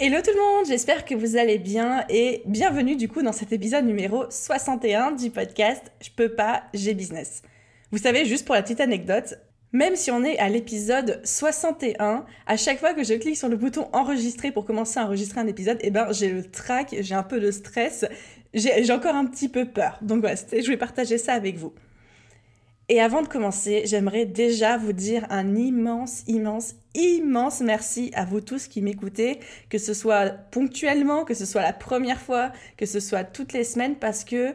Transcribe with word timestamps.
Hello 0.00 0.18
tout 0.24 0.30
le 0.30 0.40
monde, 0.40 0.66
j'espère 0.68 1.04
que 1.04 1.16
vous 1.16 1.36
allez 1.36 1.58
bien 1.58 2.04
et 2.08 2.42
bienvenue 2.46 2.94
du 2.94 3.08
coup 3.08 3.20
dans 3.20 3.32
cet 3.32 3.52
épisode 3.52 3.84
numéro 3.84 4.26
61 4.30 5.10
du 5.10 5.30
podcast 5.30 5.90
Je 6.00 6.10
peux 6.14 6.28
pas, 6.28 6.62
j'ai 6.72 6.94
business. 6.94 7.42
Vous 7.90 7.98
savez, 7.98 8.24
juste 8.24 8.46
pour 8.46 8.54
la 8.54 8.62
petite 8.62 8.78
anecdote, 8.78 9.34
même 9.72 9.96
si 9.96 10.12
on 10.12 10.22
est 10.22 10.38
à 10.38 10.48
l'épisode 10.48 11.20
61, 11.24 12.24
à 12.46 12.56
chaque 12.56 12.78
fois 12.78 12.94
que 12.94 13.02
je 13.02 13.14
clique 13.14 13.36
sur 13.36 13.48
le 13.48 13.56
bouton 13.56 13.88
enregistrer 13.92 14.52
pour 14.52 14.64
commencer 14.64 15.00
à 15.00 15.04
enregistrer 15.04 15.40
un 15.40 15.48
épisode, 15.48 15.78
eh 15.80 15.90
ben 15.90 16.12
j'ai 16.12 16.30
le 16.30 16.48
trac, 16.48 16.94
j'ai 17.00 17.14
un 17.16 17.24
peu 17.24 17.40
de 17.40 17.50
stress, 17.50 18.06
j'ai 18.54 18.92
encore 18.92 19.16
un 19.16 19.26
petit 19.26 19.48
peu 19.48 19.64
peur. 19.64 19.98
Donc 20.00 20.20
voilà, 20.20 20.36
je 20.36 20.62
voulais 20.62 20.76
partager 20.76 21.18
ça 21.18 21.32
avec 21.32 21.56
vous. 21.56 21.72
Et 22.90 23.02
avant 23.02 23.20
de 23.20 23.28
commencer, 23.28 23.82
j'aimerais 23.84 24.24
déjà 24.24 24.78
vous 24.78 24.94
dire 24.94 25.26
un 25.28 25.54
immense, 25.54 26.22
immense, 26.26 26.74
immense 26.94 27.60
merci 27.60 28.10
à 28.14 28.24
vous 28.24 28.40
tous 28.40 28.66
qui 28.66 28.80
m'écoutez, 28.80 29.40
que 29.68 29.76
ce 29.76 29.92
soit 29.92 30.30
ponctuellement, 30.50 31.26
que 31.26 31.34
ce 31.34 31.44
soit 31.44 31.60
la 31.60 31.74
première 31.74 32.18
fois, 32.18 32.50
que 32.78 32.86
ce 32.86 32.98
soit 32.98 33.24
toutes 33.24 33.52
les 33.52 33.64
semaines, 33.64 33.96
parce 33.96 34.24
que 34.24 34.54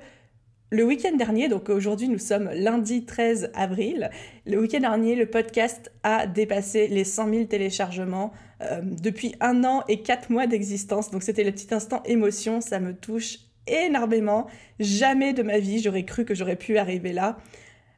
le 0.72 0.84
week-end 0.84 1.16
dernier, 1.16 1.48
donc 1.48 1.70
aujourd'hui 1.70 2.10
nous 2.10 2.18
sommes 2.18 2.50
lundi 2.52 3.06
13 3.06 3.52
avril, 3.54 4.10
le 4.48 4.60
week-end 4.60 4.80
dernier, 4.80 5.16
le 5.16 5.28
podcast 5.28 5.92
a 6.02 6.26
dépassé 6.26 6.88
les 6.88 7.04
100 7.04 7.30
000 7.30 7.44
téléchargements 7.44 8.34
euh, 8.62 8.82
depuis 8.84 9.36
un 9.42 9.64
an 9.64 9.84
et 9.88 10.02
quatre 10.02 10.32
mois 10.32 10.48
d'existence. 10.48 11.12
Donc 11.12 11.22
c'était 11.22 11.44
le 11.44 11.52
petit 11.52 11.72
instant 11.72 12.02
émotion, 12.06 12.62
ça 12.62 12.80
me 12.80 12.96
touche 12.96 13.38
énormément. 13.68 14.48
Jamais 14.80 15.34
de 15.34 15.44
ma 15.44 15.60
vie 15.60 15.80
j'aurais 15.80 16.06
cru 16.06 16.26
que 16.26 16.34
j'aurais 16.34 16.56
pu 16.56 16.80
arriver 16.80 17.14
là. 17.14 17.38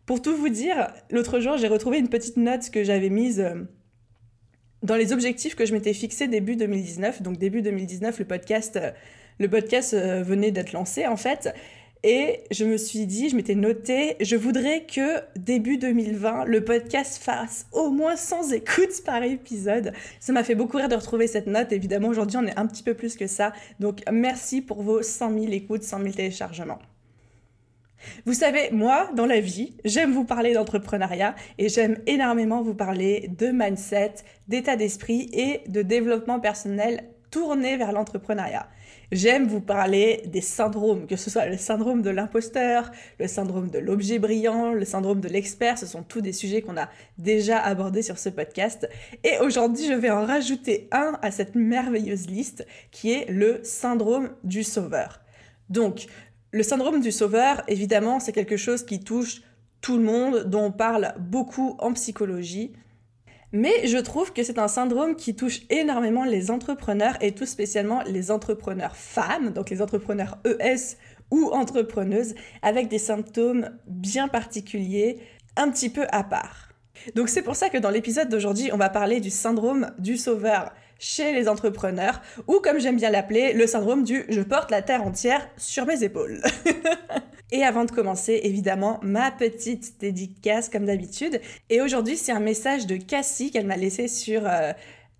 Pour 0.05 0.21
tout 0.21 0.35
vous 0.35 0.49
dire, 0.49 0.93
l'autre 1.09 1.39
jour, 1.39 1.57
j'ai 1.57 1.67
retrouvé 1.67 1.97
une 1.97 2.09
petite 2.09 2.37
note 2.37 2.69
que 2.69 2.83
j'avais 2.83 3.09
mise 3.09 3.39
euh, 3.39 3.63
dans 4.83 4.95
les 4.95 5.13
objectifs 5.13 5.55
que 5.55 5.65
je 5.65 5.73
m'étais 5.73 5.93
fixé 5.93 6.27
début 6.27 6.55
2019. 6.55 7.23
Donc 7.23 7.37
début 7.37 7.63
2019, 7.63 8.19
le 8.19 8.25
podcast, 8.25 8.75
euh, 8.75 8.91
le 9.39 9.49
podcast 9.49 9.95
euh, 9.95 10.21
venait 10.21 10.51
d'être 10.51 10.73
lancé 10.73 11.07
en 11.07 11.17
fait. 11.17 11.53
Et 12.03 12.41
je 12.51 12.65
me 12.65 12.77
suis 12.77 13.07
dit, 13.07 13.29
je 13.29 13.35
m'étais 13.35 13.55
noté, 13.55 14.15
je 14.21 14.35
voudrais 14.35 14.85
que 14.85 15.21
début 15.35 15.79
2020, 15.79 16.45
le 16.45 16.63
podcast 16.63 17.17
fasse 17.17 17.65
au 17.71 17.89
moins 17.89 18.15
100 18.15 18.51
écoutes 18.51 19.03
par 19.03 19.23
épisode. 19.23 19.91
Ça 20.19 20.31
m'a 20.31 20.43
fait 20.43 20.53
beaucoup 20.53 20.77
rire 20.77 20.87
de 20.87 20.93
retrouver 20.93 21.25
cette 21.25 21.47
note. 21.47 21.71
Évidemment, 21.71 22.09
aujourd'hui, 22.09 22.37
on 22.37 22.45
est 22.45 22.59
un 22.59 22.67
petit 22.67 22.83
peu 22.83 22.93
plus 22.93 23.15
que 23.15 23.25
ça. 23.25 23.53
Donc, 23.79 24.03
merci 24.11 24.61
pour 24.61 24.83
vos 24.83 25.01
100 25.01 25.33
000 25.33 25.51
écoutes, 25.53 25.81
100 25.81 26.03
000 26.03 26.11
téléchargements. 26.11 26.77
Vous 28.25 28.33
savez, 28.33 28.69
moi, 28.71 29.09
dans 29.15 29.25
la 29.25 29.39
vie, 29.39 29.75
j'aime 29.85 30.13
vous 30.13 30.25
parler 30.25 30.53
d'entrepreneuriat 30.53 31.35
et 31.57 31.69
j'aime 31.69 31.97
énormément 32.07 32.61
vous 32.61 32.75
parler 32.75 33.29
de 33.37 33.47
mindset, 33.47 34.15
d'état 34.47 34.75
d'esprit 34.75 35.29
et 35.33 35.61
de 35.67 35.81
développement 35.81 36.39
personnel 36.39 37.03
tourné 37.31 37.77
vers 37.77 37.91
l'entrepreneuriat. 37.91 38.67
J'aime 39.11 39.45
vous 39.45 39.61
parler 39.61 40.23
des 40.27 40.41
syndromes, 40.41 41.05
que 41.05 41.15
ce 41.15 41.29
soit 41.29 41.45
le 41.45 41.57
syndrome 41.57 42.01
de 42.01 42.09
l'imposteur, 42.09 42.91
le 43.19 43.27
syndrome 43.27 43.69
de 43.69 43.77
l'objet 43.77 44.19
brillant, 44.19 44.71
le 44.71 44.85
syndrome 44.85 45.21
de 45.21 45.27
l'expert, 45.27 45.77
ce 45.77 45.85
sont 45.85 46.01
tous 46.01 46.21
des 46.21 46.33
sujets 46.33 46.61
qu'on 46.61 46.77
a 46.77 46.89
déjà 47.17 47.59
abordés 47.59 48.01
sur 48.01 48.17
ce 48.17 48.29
podcast. 48.29 48.89
Et 49.23 49.37
aujourd'hui, 49.39 49.85
je 49.85 49.93
vais 49.93 50.09
en 50.09 50.25
rajouter 50.25 50.87
un 50.91 51.19
à 51.21 51.31
cette 51.31 51.55
merveilleuse 51.55 52.27
liste 52.27 52.65
qui 52.91 53.11
est 53.11 53.29
le 53.29 53.59
syndrome 53.63 54.31
du 54.43 54.63
sauveur. 54.63 55.21
Donc, 55.69 56.07
le 56.55 56.63
syndrome 56.63 57.01
du 57.01 57.11
sauveur, 57.11 57.63
évidemment, 57.67 58.21
c'est 58.21 58.31
quelque 58.31 58.55
chose 58.55 58.85
qui 58.85 59.01
touche 59.01 59.41
tout 59.81 59.97
le 59.97 60.03
monde, 60.03 60.45
dont 60.45 60.67
on 60.67 60.71
parle 60.71 61.13
beaucoup 61.19 61.75
en 61.79 61.91
psychologie. 61.91 62.71
Mais 63.51 63.85
je 63.87 63.97
trouve 63.97 64.31
que 64.31 64.41
c'est 64.41 64.57
un 64.57 64.69
syndrome 64.69 65.17
qui 65.17 65.35
touche 65.35 65.63
énormément 65.69 66.23
les 66.23 66.51
entrepreneurs 66.51 67.17
et 67.19 67.33
tout 67.33 67.45
spécialement 67.45 68.03
les 68.03 68.31
entrepreneurs 68.31 68.95
femmes, 68.95 69.51
donc 69.51 69.69
les 69.69 69.81
entrepreneurs 69.81 70.37
ES 70.45 70.95
ou 71.29 71.49
entrepreneuses, 71.51 72.35
avec 72.61 72.87
des 72.87 72.99
symptômes 72.99 73.71
bien 73.85 74.29
particuliers, 74.29 75.19
un 75.57 75.69
petit 75.69 75.89
peu 75.89 76.05
à 76.11 76.23
part. 76.23 76.69
Donc 77.15 77.27
c'est 77.27 77.41
pour 77.41 77.57
ça 77.57 77.67
que 77.67 77.77
dans 77.77 77.89
l'épisode 77.89 78.29
d'aujourd'hui, 78.29 78.69
on 78.71 78.77
va 78.77 78.87
parler 78.87 79.19
du 79.19 79.29
syndrome 79.29 79.91
du 79.99 80.15
sauveur 80.15 80.71
chez 80.99 81.33
les 81.33 81.47
entrepreneurs, 81.47 82.21
ou 82.47 82.59
comme 82.63 82.79
j'aime 82.79 82.97
bien 82.97 83.09
l'appeler, 83.09 83.53
le 83.53 83.67
syndrome 83.67 84.03
du 84.03 84.25
je 84.29 84.41
porte 84.41 84.71
la 84.71 84.81
terre 84.81 85.03
entière 85.03 85.47
sur 85.57 85.85
mes 85.85 86.03
épaules. 86.03 86.41
Et 87.51 87.63
avant 87.63 87.85
de 87.85 87.91
commencer, 87.91 88.41
évidemment, 88.43 88.99
ma 89.03 89.29
petite 89.31 89.99
dédicace 89.99 90.67
comme 90.67 90.85
d'habitude. 90.85 91.39
Et 91.69 91.79
aujourd'hui, 91.79 92.17
c'est 92.17 92.31
un 92.31 92.39
message 92.39 92.87
de 92.87 92.97
Cassie 92.97 93.51
qu'elle 93.51 93.67
m'a 93.67 93.77
laissé 93.77 94.07
sur 94.07 94.41
euh, 94.45 94.73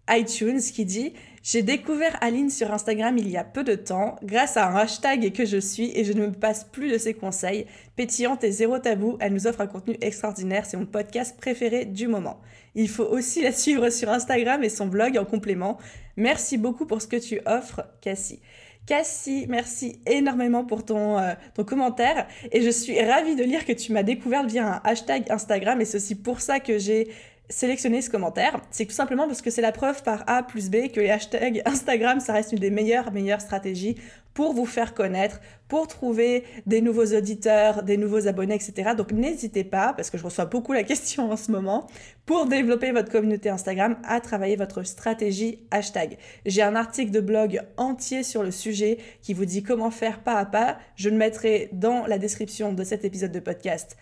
iTunes 0.10 0.60
qui 0.60 0.86
dit 0.86 1.14
j'ai 1.48 1.62
découvert 1.62 2.18
Aline 2.22 2.50
sur 2.50 2.74
Instagram 2.74 3.20
il 3.20 3.30
y 3.30 3.38
a 3.38 3.44
peu 3.44 3.64
de 3.64 3.76
temps 3.76 4.16
grâce 4.24 4.58
à 4.58 4.68
un 4.68 4.76
hashtag 4.78 5.32
que 5.32 5.46
je 5.46 5.58
suis 5.58 5.92
et 5.96 6.04
je 6.04 6.14
ne 6.14 6.26
me 6.26 6.32
passe 6.32 6.64
plus 6.64 6.92
de 6.92 6.98
ses 6.98 7.14
conseils. 7.14 7.68
Pétillante 7.96 8.44
et 8.44 8.52
zéro 8.52 8.80
tabou, 8.80 9.18
elle 9.20 9.34
nous 9.34 9.46
offre 9.46 9.62
un 9.62 9.68
contenu 9.68 9.96
extraordinaire, 10.02 10.66
c'est 10.66 10.76
mon 10.76 10.88
podcast 10.88 11.38
préféré 11.38 11.86
du 11.86 12.08
moment. 12.08 12.40
Il 12.74 12.90
faut 12.90 13.06
aussi 13.06 13.44
la 13.44 13.52
suivre 13.52 13.92
sur 13.92 14.10
Instagram 14.10 14.64
et 14.64 14.70
son 14.70 14.88
blog 14.88 15.20
en 15.20 15.26
complément. 15.26 15.78
Merci 16.18 16.58
beaucoup 16.58 16.88
pour 16.88 17.00
ce 17.02 17.08
que 17.08 17.18
tu 17.18 17.40
offres, 17.46 17.84
Cassie. 18.02 18.42
Cassie, 18.88 19.46
merci 19.48 20.00
énormément 20.06 20.64
pour 20.64 20.84
ton, 20.84 21.20
euh, 21.20 21.34
ton 21.54 21.64
commentaire 21.64 22.28
et 22.52 22.62
je 22.62 22.70
suis 22.70 23.00
ravie 23.04 23.36
de 23.36 23.44
lire 23.44 23.66
que 23.66 23.74
tu 23.74 23.92
m'as 23.94 24.04
découvert 24.04 24.46
via 24.46 24.76
un 24.76 24.82
hashtag 24.84 25.26
Instagram 25.30 25.82
et 25.82 25.86
c'est 25.86 25.98
aussi 25.98 26.16
pour 26.16 26.42
ça 26.42 26.60
que 26.60 26.78
j'ai 26.78 27.10
sélectionner 27.50 28.02
ce 28.02 28.10
commentaire, 28.10 28.60
c'est 28.72 28.86
tout 28.86 28.94
simplement 28.94 29.28
parce 29.28 29.42
que 29.42 29.50
c'est 29.50 29.62
la 29.62 29.72
preuve 29.72 30.04
par 30.04 30.24
A 30.28 30.44
plus 30.44 30.70
B 30.70 30.90
que 30.92 31.00
les 31.00 31.10
hashtags 31.10 31.62
Instagram, 31.66 32.20
ça 32.20 32.34
reste 32.34 32.52
une 32.52 32.60
des 32.60 32.70
meilleures, 32.70 33.12
meilleures 33.12 33.42
stratégies 33.42 33.98
pour 34.36 34.54
vous 34.54 34.66
faire 34.66 34.94
connaître, 34.94 35.40
pour 35.70 35.88
trouver 35.88 36.44
des 36.66 36.82
nouveaux 36.82 37.16
auditeurs, 37.16 37.84
des 37.84 37.96
nouveaux 37.96 38.28
abonnés, 38.28 38.56
etc. 38.56 38.92
Donc 38.96 39.12
n'hésitez 39.14 39.64
pas, 39.64 39.94
parce 39.94 40.10
que 40.10 40.18
je 40.18 40.24
reçois 40.24 40.46
beaucoup 40.46 40.74
la 40.74 40.84
question 40.92 41.32
en 41.32 41.38
ce 41.38 41.52
moment, 41.52 41.88
pour 42.26 42.46
développer 42.46 42.92
votre 42.92 43.10
communauté 43.10 43.50
Instagram, 43.50 43.98
à 44.04 44.20
travailler 44.20 44.58
votre 44.58 44.84
stratégie 44.84 45.60
hashtag. 45.72 46.18
J'ai 46.46 46.62
un 46.62 46.76
article 46.76 47.12
de 47.12 47.22
blog 47.22 47.62
entier 47.78 48.24
sur 48.24 48.44
le 48.44 48.52
sujet 48.52 48.98
qui 49.22 49.34
vous 49.34 49.46
dit 49.46 49.64
comment 49.64 49.90
faire 49.90 50.22
pas 50.22 50.36
à 50.36 50.46
pas. 50.46 50.78
Je 50.98 51.10
le 51.10 51.16
mettrai 51.16 51.70
dans 51.72 52.06
la 52.06 52.18
description 52.18 52.74
de 52.74 52.84
cet 52.84 53.06
épisode 53.06 53.32
de 53.32 53.40
podcast 53.40 53.96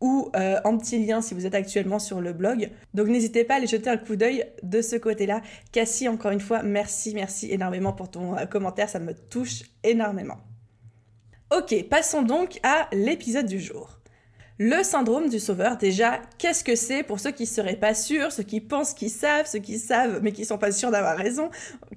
ou 0.00 0.30
euh, 0.36 0.60
en 0.64 0.78
petit 0.78 1.04
lien 1.04 1.20
si 1.20 1.34
vous 1.34 1.46
êtes 1.46 1.54
actuellement 1.54 1.98
sur 1.98 2.20
le 2.20 2.32
blog. 2.32 2.70
Donc 2.94 3.08
n'hésitez 3.08 3.44
pas 3.44 3.54
à 3.54 3.56
aller 3.58 3.66
jeter 3.66 3.90
un 3.90 3.96
coup 3.96 4.16
d'œil 4.16 4.44
de 4.62 4.80
ce 4.82 4.96
côté-là. 4.96 5.42
Cassie, 5.72 6.08
encore 6.08 6.30
une 6.30 6.40
fois, 6.40 6.62
merci, 6.62 7.14
merci 7.14 7.50
énormément 7.52 7.92
pour 7.92 8.10
ton 8.10 8.36
euh, 8.36 8.46
commentaire, 8.46 8.88
ça 8.88 8.98
me 8.98 9.14
touche 9.14 9.62
énormément. 9.82 10.38
Ok, 11.56 11.74
passons 11.88 12.22
donc 12.22 12.60
à 12.62 12.88
l'épisode 12.92 13.46
du 13.46 13.58
jour. 13.58 13.98
Le 14.60 14.82
syndrome 14.82 15.28
du 15.28 15.38
sauveur, 15.38 15.76
déjà, 15.76 16.20
qu'est-ce 16.36 16.64
que 16.64 16.74
c'est 16.74 17.04
pour 17.04 17.20
ceux 17.20 17.30
qui 17.30 17.46
seraient 17.46 17.76
pas 17.76 17.94
sûrs, 17.94 18.32
ceux 18.32 18.42
qui 18.42 18.60
pensent 18.60 18.92
qu'ils 18.92 19.08
savent, 19.10 19.46
ceux 19.46 19.60
qui 19.60 19.78
savent 19.78 20.18
mais 20.20 20.32
qui 20.32 20.44
sont 20.44 20.58
pas 20.58 20.72
sûrs 20.72 20.90
d'avoir 20.90 21.16
raison? 21.16 21.48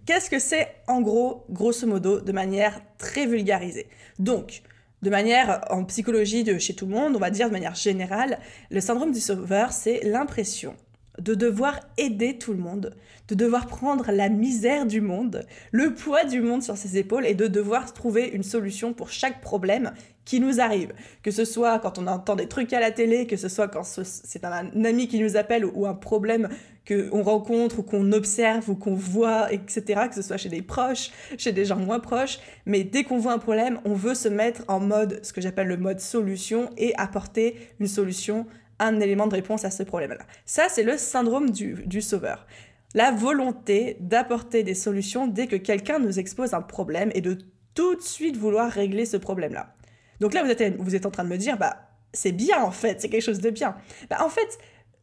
Qu'est-ce 0.06 0.30
que 0.30 0.38
c'est 0.38 0.68
en 0.88 1.02
gros, 1.02 1.44
grosso 1.50 1.88
modo, 1.88 2.22
de 2.22 2.32
manière 2.32 2.80
très 3.00 3.26
vulgarisée? 3.26 3.88
Donc, 4.20 4.62
de 5.02 5.10
manière 5.10 5.66
en 5.70 5.84
psychologie 5.86 6.44
de 6.44 6.58
chez 6.58 6.74
tout 6.74 6.86
le 6.86 6.94
monde, 6.94 7.16
on 7.16 7.20
va 7.20 7.30
dire 7.30 7.48
de 7.48 7.54
manière 7.54 7.76
générale, 7.76 8.40
le 8.70 8.82
syndrome 8.82 9.12
du 9.12 9.20
sauveur, 9.20 9.72
c'est 9.72 10.02
l'impression 10.04 10.76
de 11.22 11.36
devoir 11.36 11.80
aider 11.98 12.38
tout 12.38 12.52
le 12.52 12.60
monde, 12.60 12.96
de 13.28 13.36
devoir 13.36 13.68
prendre 13.68 14.12
la 14.12 14.30
misère 14.30 14.86
du 14.86 15.02
monde, 15.02 15.46
le 15.72 15.94
poids 15.94 16.24
du 16.24 16.42
monde 16.42 16.64
sur 16.64 16.78
ses 16.78 16.98
épaules 16.98 17.26
et 17.26 17.36
de 17.36 17.48
devoir 17.48 17.94
trouver 17.94 18.28
une 18.28 18.44
solution 18.44 18.94
pour 18.94 19.10
chaque 19.10 19.40
problème 19.42 19.92
qui 20.26 20.40
nous 20.40 20.60
arrive. 20.60 20.94
Que 21.24 21.32
ce 21.32 21.46
soit 21.46 21.80
quand 21.80 22.00
on 22.00 22.08
entend 22.08 22.36
des 22.36 22.48
trucs 22.48 22.74
à 22.74 22.80
la 22.80 22.92
télé, 22.92 23.28
que 23.28 23.38
ce 23.38 23.50
soit 23.50 23.68
quand 23.68 23.84
c'est 23.84 24.44
un 24.44 24.84
ami 24.84 25.08
qui 25.08 25.20
nous 25.20 25.38
appelle 25.38 25.66
ou 25.66 25.86
un 25.86 25.94
problème 25.94 26.50
qu'on 26.88 27.22
rencontre 27.22 27.80
ou 27.80 27.84
qu'on 27.84 28.12
observe 28.12 28.70
ou 28.70 28.76
qu'on 28.76 28.96
voit, 28.96 29.54
etc., 29.54 30.02
que 30.10 30.16
ce 30.16 30.24
soit 30.24 30.38
chez 30.38 30.50
des 30.50 30.64
proches, 30.64 31.12
chez 31.38 31.52
des 31.52 31.66
gens 31.66 31.78
moins 31.78 32.00
proches. 32.00 32.40
Mais 32.66 32.84
dès 32.84 33.04
qu'on 33.04 33.20
voit 33.20 33.34
un 33.34 33.40
problème, 33.40 33.80
on 33.86 33.94
veut 33.94 34.16
se 34.16 34.28
mettre 34.28 34.64
en 34.68 34.80
mode, 34.80 35.20
ce 35.24 35.34
que 35.34 35.42
j'appelle 35.42 35.68
le 35.68 35.78
mode 35.78 36.00
solution 36.00 36.70
et 36.78 36.94
apporter 36.98 37.56
une 37.80 37.88
solution, 37.88 38.48
un 38.82 39.00
élément 39.00 39.28
de 39.28 39.36
réponse 39.36 39.64
à 39.64 39.72
ce 39.72 39.84
problème-là. 39.84 40.26
Ça, 40.46 40.68
c'est 40.70 40.84
le 40.84 40.98
syndrome 40.98 41.52
du, 41.52 42.02
sauveur. 42.02 42.46
La 42.94 43.12
volonté 43.12 43.96
d'apporter 44.00 44.64
des 44.64 44.74
solutions 44.74 45.28
dès 45.28 45.48
que 45.48 45.56
quelqu'un 45.56 46.00
nous 46.00 46.20
expose 46.20 46.54
un 46.54 46.62
problème 46.62 47.12
et 47.16 47.22
de 47.22 47.38
tout 47.74 47.96
de 47.96 48.02
suite 48.02 48.36
vouloir 48.36 48.70
régler 48.70 49.06
ce 49.06 49.18
problème-là. 49.18 49.74
Donc 50.20 50.34
là, 50.34 50.44
vous 50.44 50.50
êtes, 50.50 50.76
vous 50.78 50.96
êtes 50.96 51.06
en 51.06 51.12
train 51.12 51.24
de 51.24 51.30
me 51.30 51.38
dire, 51.38 51.58
bah, 51.58 51.78
c'est 52.12 52.34
bien 52.34 52.62
en 52.62 52.72
fait, 52.72 53.00
c'est 53.00 53.08
quelque 53.08 53.24
chose 53.24 53.40
de 53.40 53.50
bien. 53.50 53.78
Bah, 54.10 54.18
en 54.26 54.30
fait, 54.30 54.58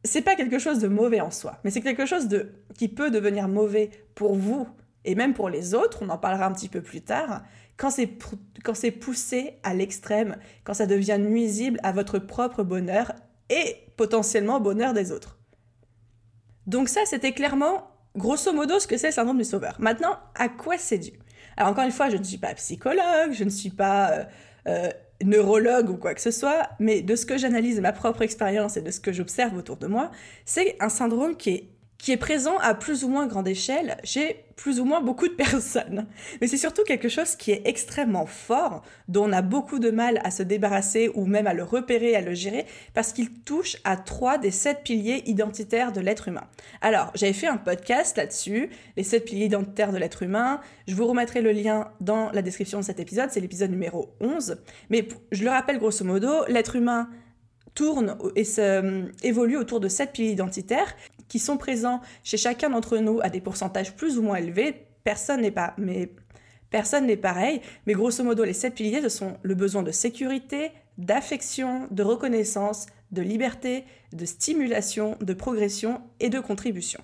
c'est 0.05 0.23
pas 0.23 0.35
quelque 0.35 0.59
chose 0.59 0.81
de 0.81 0.89
mauvais 0.89 1.21
en 1.21 1.31
soi, 1.31 1.59
mais 1.65 1.71
c'est 1.71 1.81
quelque 1.81 2.05
chose 2.05 2.29
de, 2.29 2.53
qui 2.77 2.89
peut 2.89 3.11
devenir 3.11 3.49
mauvais 3.49 3.91
pour 4.15 4.35
vous 4.35 4.69
et 5.05 5.15
même 5.15 5.33
pour 5.33 5.49
les 5.49 5.75
autres, 5.75 6.01
on 6.03 6.09
en 6.11 6.19
parlera 6.19 6.47
un 6.47 6.53
petit 6.53 6.69
peu 6.69 6.83
plus 6.83 7.01
tard, 7.01 7.43
quand 7.79 7.91
c'est 7.91 8.91
poussé 8.91 9.55
à 9.63 9.73
l'extrême, 9.73 10.37
quand 10.65 10.75
ça 10.75 10.87
devient 10.87 11.19
nuisible 11.19 11.81
à 11.83 11.93
votre 11.93 12.19
propre 12.19 12.63
bonheur 12.63 13.13
et 13.51 13.77
potentiellement 13.97 14.57
au 14.57 14.61
bonheur 14.61 14.93
des 14.93 15.13
autres. 15.13 15.39
Donc 16.67 16.89
ça, 16.89 17.01
c'était 17.07 17.33
clairement, 17.33 17.91
grosso 18.17 18.53
modo, 18.53 18.79
ce 18.79 18.87
que 18.87 18.97
c'est 18.97 19.09
le 19.09 19.13
syndrome 19.13 19.39
du 19.39 19.45
sauveur. 19.45 19.77
Maintenant, 19.79 20.19
à 20.35 20.49
quoi 20.49 20.77
c'est 20.79 20.99
dû? 20.99 21.13
Alors 21.57 21.73
encore 21.73 21.85
une 21.85 21.93
fois, 21.93 22.11
je 22.11 22.17
ne 22.17 22.23
suis 22.23 22.39
pas 22.39 22.55
psychologue, 22.55 23.33
je 23.33 23.45
ne 23.45 23.51
suis 23.51 23.71
pas 23.71 24.11
euh, 24.11 24.25
euh, 24.69 24.89
neurologue 25.25 25.91
ou 25.91 25.97
quoi 25.97 26.15
que 26.15 26.21
ce 26.21 26.31
soit, 26.31 26.69
mais 26.79 27.03
de 27.03 27.17
ce 27.17 27.27
que 27.27 27.39
j'analyse 27.39 27.77
de 27.77 27.81
ma 27.81 27.93
propre 27.93 28.23
expérience 28.23 28.77
et 28.77 28.83
de 28.83 28.91
ce 28.91 29.01
que 29.01 29.13
j'observe 29.13 29.57
autour 29.57 29.77
de 29.77 29.87
moi, 29.87 30.11
c'est 30.45 30.77
un 30.81 30.89
syndrome 30.89 31.37
qui 31.37 31.51
est 31.51 31.71
qui 31.99 32.13
est 32.13 32.17
présent 32.17 32.57
à 32.59 32.75
plus 32.75 33.05
ou 33.05 33.09
moins 33.09 33.27
grande 33.27 33.49
échelle 33.49 33.97
chez 34.05 34.45
plus 34.55 34.81
ou 34.81 34.85
moins 34.85 35.01
beaucoup 35.01 35.29
de 35.29 35.35
personnes. 35.35 36.07
Mais 36.41 36.47
c'est 36.47 36.57
surtout 36.57 36.85
quelque 36.85 37.09
chose 37.09 37.37
qui 37.37 37.51
est 37.51 37.63
extrêmement 37.65 38.27
fort, 38.27 38.83
dont 39.09 39.29
on 39.29 39.33
a 39.33 39.43
beaucoup 39.43 39.79
de 39.79 39.91
mal 39.91 40.21
à 40.25 40.31
se 40.31 40.43
débarrasser 40.43 41.11
ou 41.15 41.27
même 41.27 41.47
à 41.47 41.55
le 41.55 41.65
repérer, 41.65 42.15
à 42.15 42.21
le 42.21 42.35
gérer, 42.35 42.67
parce 42.95 43.13
qu'il 43.13 43.33
touche 43.41 43.77
à 43.85 43.97
trois 43.97 44.39
des 44.39 44.51
sept 44.51 44.83
piliers 44.85 45.23
identitaires 45.27 45.93
de 45.93 46.01
l'être 46.01 46.29
humain. 46.29 46.45
Alors, 46.81 47.11
j'avais 47.15 47.33
fait 47.33 47.47
un 47.47 47.57
podcast 47.57 48.17
là-dessus, 48.17 48.71
les 48.97 49.03
sept 49.03 49.25
piliers 49.25 49.47
identitaires 49.47 49.93
de 49.93 49.99
l'être 49.99 50.23
humain. 50.23 50.61
Je 50.87 50.95
vous 50.95 51.07
remettrai 51.07 51.41
le 51.41 51.53
lien 51.53 51.91
dans 52.01 52.31
la 52.31 52.43
description 52.43 52.79
de 52.79 52.85
cet 52.85 53.01
épisode, 53.01 53.31
c'est 53.31 53.41
l'épisode 53.41 53.71
numéro 53.71 54.15
11. 54.21 54.59
Mais 54.91 55.07
je 55.33 55.45
le 55.45 55.51
rappelle 55.51 55.79
grosso 55.79 56.05
modo, 56.05 56.45
l'être 56.49 56.77
humain 56.77 57.09
tourne 57.75 58.19
et 58.35 58.45
se, 58.45 59.05
évolue 59.23 59.57
autour 59.57 59.79
de 59.79 59.89
sept 59.89 60.13
piliers 60.13 60.33
identitaires 60.33 60.97
qui 61.29 61.39
sont 61.39 61.57
présents 61.57 62.01
chez 62.25 62.37
chacun 62.37 62.71
d'entre 62.71 62.99
nous 62.99 63.21
à 63.23 63.29
des 63.29 63.41
pourcentages 63.41 63.95
plus 63.95 64.19
ou 64.19 64.23
moins 64.23 64.37
élevés. 64.37 64.87
Personne 65.05 65.43
n'est 65.43 65.51
pas, 65.51 65.75
mais 65.79 66.11
personne 66.71 67.07
n'est 67.07 67.17
pareil. 67.17 67.61
Mais 67.87 67.93
grosso 67.93 68.23
modo, 68.25 68.45
les 68.45 68.53
sept 68.53 68.75
piliers, 68.75 69.03
ce 69.03 69.09
sont 69.09 69.37
le 69.43 69.55
besoin 69.55 69.83
de 69.83 69.93
sécurité, 69.93 70.73
d'affection, 70.97 71.87
de 71.91 72.03
reconnaissance, 72.03 72.87
de 73.13 73.23
liberté, 73.23 73.85
de 74.13 74.25
stimulation, 74.25 75.17
de 75.21 75.33
progression 75.33 76.03
et 76.21 76.29
de 76.29 76.41
contribution. 76.41 77.01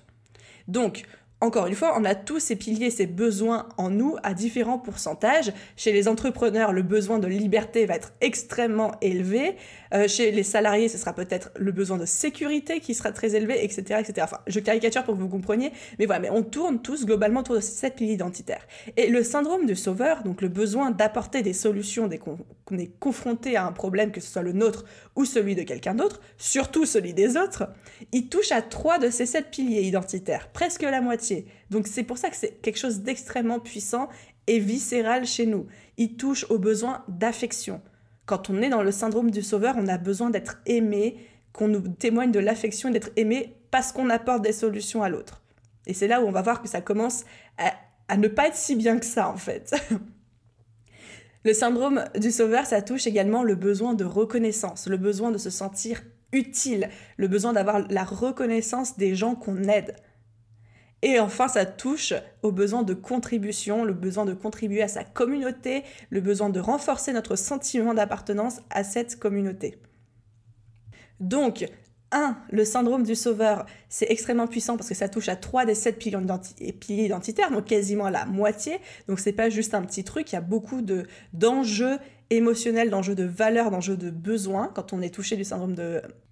Donc, 0.67 1.05
encore 1.45 1.67
une 1.67 1.75
fois, 1.75 1.95
on 1.97 2.03
a 2.05 2.15
tous 2.15 2.39
ces 2.39 2.55
piliers, 2.55 2.89
ces 2.89 3.05
besoins 3.05 3.69
en 3.77 3.89
nous 3.89 4.15
à 4.23 4.33
différents 4.33 4.79
pourcentages. 4.79 5.53
Chez 5.77 5.91
les 5.91 6.07
entrepreneurs, 6.07 6.73
le 6.73 6.81
besoin 6.81 7.19
de 7.19 7.27
liberté 7.27 7.85
va 7.85 7.95
être 7.95 8.13
extrêmement 8.19 8.93
élevé. 9.01 9.55
Euh, 9.93 10.07
chez 10.07 10.31
les 10.31 10.43
salariés, 10.43 10.89
ce 10.89 10.97
sera 10.97 11.13
peut-être 11.13 11.51
le 11.55 11.71
besoin 11.71 11.97
de 11.97 12.05
sécurité 12.05 12.79
qui 12.79 12.95
sera 12.95 13.11
très 13.11 13.35
élevé, 13.35 13.63
etc., 13.63 13.99
etc. 13.99 14.13
Enfin, 14.21 14.39
je 14.47 14.59
caricature 14.59 15.03
pour 15.03 15.15
que 15.15 15.19
vous 15.19 15.29
compreniez, 15.29 15.71
mais 15.99 16.07
voilà, 16.07 16.19
mais 16.21 16.29
on 16.31 16.41
tourne 16.41 16.81
tous 16.81 17.05
globalement 17.05 17.41
autour 17.41 17.55
de 17.55 17.59
ces 17.59 17.73
sept 17.73 17.95
piliers 17.95 18.13
identitaires. 18.13 18.65
Et 18.97 19.07
le 19.07 19.23
syndrome 19.23 19.67
du 19.67 19.75
sauveur, 19.75 20.23
donc 20.23 20.41
le 20.41 20.47
besoin 20.47 20.89
d'apporter 20.89 21.43
des 21.43 21.53
solutions 21.53 22.07
dès 22.07 22.17
qu'on 22.17 22.37
est 22.77 22.99
confronté 22.99 23.55
à 23.55 23.65
un 23.65 23.71
problème, 23.71 24.11
que 24.11 24.19
ce 24.19 24.31
soit 24.31 24.41
le 24.41 24.53
nôtre 24.53 24.85
ou 25.15 25.25
celui 25.25 25.53
de 25.53 25.61
quelqu'un 25.61 25.93
d'autre, 25.93 26.21
surtout 26.37 26.85
celui 26.85 27.13
des 27.13 27.37
autres, 27.37 27.69
il 28.11 28.29
touche 28.29 28.51
à 28.51 28.63
trois 28.63 28.97
de 28.97 29.09
ces 29.11 29.27
sept 29.27 29.51
piliers 29.51 29.83
identitaires, 29.83 30.49
presque 30.51 30.81
la 30.81 31.01
moitié. 31.01 31.34
Donc 31.69 31.87
c'est 31.87 32.03
pour 32.03 32.17
ça 32.17 32.29
que 32.29 32.35
c'est 32.35 32.61
quelque 32.61 32.77
chose 32.77 32.99
d'extrêmement 32.99 33.59
puissant 33.59 34.09
et 34.47 34.59
viscéral 34.59 35.25
chez 35.25 35.45
nous. 35.45 35.67
Il 35.97 36.15
touche 36.15 36.45
au 36.49 36.59
besoin 36.59 37.03
d'affection. 37.07 37.81
Quand 38.25 38.49
on 38.49 38.61
est 38.61 38.69
dans 38.69 38.83
le 38.83 38.91
syndrome 38.91 39.31
du 39.31 39.41
sauveur, 39.41 39.75
on 39.77 39.87
a 39.87 39.97
besoin 39.97 40.29
d'être 40.29 40.59
aimé, 40.65 41.17
qu'on 41.53 41.67
nous 41.67 41.81
témoigne 41.81 42.31
de 42.31 42.39
l'affection 42.39 42.89
et 42.89 42.91
d'être 42.91 43.11
aimé 43.15 43.55
parce 43.71 43.91
qu'on 43.91 44.09
apporte 44.09 44.41
des 44.41 44.51
solutions 44.51 45.03
à 45.03 45.09
l'autre. 45.09 45.41
Et 45.87 45.93
c'est 45.93 46.07
là 46.07 46.21
où 46.21 46.27
on 46.27 46.31
va 46.31 46.41
voir 46.41 46.61
que 46.61 46.67
ça 46.67 46.81
commence 46.81 47.23
à, 47.57 48.17
ne 48.17 48.27
pas 48.27 48.47
être 48.47 48.55
si 48.55 48.75
bien 48.75 48.99
que 48.99 49.05
ça 49.05 49.29
en 49.29 49.37
fait. 49.37 49.75
Le 51.43 51.53
syndrome 51.53 52.03
du 52.19 52.31
sauveur, 52.31 52.65
ça 52.65 52.81
touche 52.81 53.05
également 53.05 53.43
le 53.43 53.53
besoin 53.53 53.93
de 53.93 54.03
reconnaissance, 54.03 54.87
le 54.87 54.97
besoin 54.97 55.29
de 55.29 55.37
se 55.37 55.51
sentir 55.51 56.01
utile, 56.31 56.89
le 57.17 57.27
besoin 57.27 57.53
d'avoir 57.53 57.87
la 57.87 58.03
reconnaissance 58.03 58.97
des 58.97 59.13
gens 59.13 59.35
qu'on 59.35 59.65
aide. 59.65 59.95
Et 61.07 61.19
enfin, 61.19 61.47
ça 61.47 61.67
touche 61.67 62.15
au 62.41 62.51
besoin 62.51 62.81
de 62.81 62.95
contribution, 62.95 63.85
le 63.85 63.93
besoin 63.93 64.25
de 64.25 64.33
contribuer 64.33 64.81
à 64.81 64.87
sa 64.87 65.03
communauté, 65.03 65.83
le 66.09 66.19
besoin 66.19 66.49
de 66.49 66.59
renforcer 66.59 67.13
notre 67.13 67.35
sentiment 67.35 67.93
d'appartenance 67.93 68.61
à 68.71 68.83
cette 68.83 69.19
communauté. 69.19 69.77
Donc, 71.19 71.67
1. 72.11 72.37
Le 72.49 72.65
syndrome 72.65 73.03
du 73.03 73.13
sauveur, 73.13 73.67
c'est 73.87 74.09
extrêmement 74.09 74.47
puissant 74.47 74.77
parce 74.77 74.89
que 74.89 74.95
ça 74.95 75.07
touche 75.07 75.29
à 75.29 75.35
3 75.35 75.65
des 75.65 75.75
7 75.75 75.99
piliers, 75.99 77.05
identitaires, 77.05 77.51
donc 77.51 77.65
quasiment 77.65 78.09
la 78.09 78.25
moitié. 78.25 78.79
Donc 79.07 79.19
c'est 79.19 79.31
pas 79.31 79.49
juste 79.49 79.75
un 79.75 79.83
petit 79.83 80.03
truc, 80.03 80.31
il 80.31 80.33
y 80.35 80.37
a 80.39 80.41
beaucoup 80.41 80.81
d'enjeux 81.33 81.99
émotionnels, 82.29 82.89
d'enjeux 82.89 83.15
de 83.15 83.23
valeurs, 83.23 83.71
d'enjeux 83.71 83.97
de 83.97 84.09
besoins 84.09 84.71
quand 84.73 84.93
on 84.93 85.01
est 85.01 85.13
touché 85.13 85.35
du 85.35 85.43
syndrome 85.43 85.75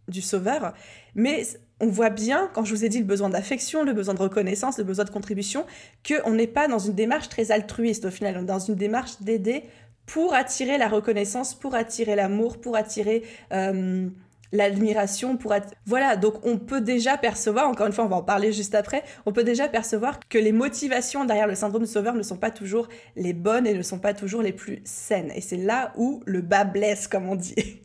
du 0.07 0.21
sauveur. 0.21 0.73
Mais 1.15 1.45
on 1.79 1.87
voit 1.87 2.09
bien, 2.09 2.49
quand 2.53 2.63
je 2.63 2.73
vous 2.73 2.85
ai 2.85 2.89
dit 2.89 2.99
le 2.99 3.05
besoin 3.05 3.29
d'affection, 3.29 3.83
le 3.83 3.93
besoin 3.93 4.13
de 4.13 4.21
reconnaissance, 4.21 4.77
le 4.77 4.83
besoin 4.83 5.05
de 5.05 5.09
contribution, 5.09 5.65
qu'on 6.07 6.31
n'est 6.31 6.47
pas 6.47 6.67
dans 6.67 6.79
une 6.79 6.93
démarche 6.93 7.29
très 7.29 7.51
altruiste 7.51 8.05
au 8.05 8.11
final, 8.11 8.35
on 8.37 8.43
est 8.43 8.45
dans 8.45 8.59
une 8.59 8.75
démarche 8.75 9.21
d'aider 9.21 9.63
pour 10.05 10.33
attirer 10.33 10.77
la 10.77 10.87
reconnaissance, 10.87 11.53
pour 11.55 11.75
attirer 11.75 12.15
l'amour, 12.15 12.59
pour 12.59 12.75
attirer... 12.75 13.23
Euh, 13.51 14.09
l'admiration 14.53 15.35
pour 15.35 15.53
être... 15.53 15.73
Voilà, 15.85 16.15
donc 16.15 16.45
on 16.45 16.57
peut 16.57 16.79
déjà 16.79 17.17
percevoir, 17.17 17.67
encore 17.67 17.87
une 17.87 17.91
fois 17.91 18.05
on 18.05 18.09
va 18.09 18.15
en 18.15 18.23
parler 18.23 18.53
juste 18.53 18.75
après, 18.75 19.03
on 19.25 19.33
peut 19.33 19.43
déjà 19.43 19.67
percevoir 19.67 20.19
que 20.29 20.37
les 20.37 20.53
motivations 20.53 21.25
derrière 21.25 21.47
le 21.47 21.55
syndrome 21.55 21.85
sauveur 21.85 22.13
ne 22.13 22.23
sont 22.23 22.37
pas 22.37 22.51
toujours 22.51 22.87
les 23.17 23.33
bonnes 23.33 23.67
et 23.67 23.73
ne 23.73 23.81
sont 23.81 23.99
pas 23.99 24.13
toujours 24.13 24.41
les 24.41 24.53
plus 24.53 24.79
saines. 24.85 25.31
Et 25.35 25.41
c'est 25.41 25.57
là 25.57 25.91
où 25.97 26.21
le 26.25 26.41
bas 26.41 26.63
blesse, 26.63 27.07
comme 27.07 27.27
on 27.27 27.35
dit. 27.35 27.81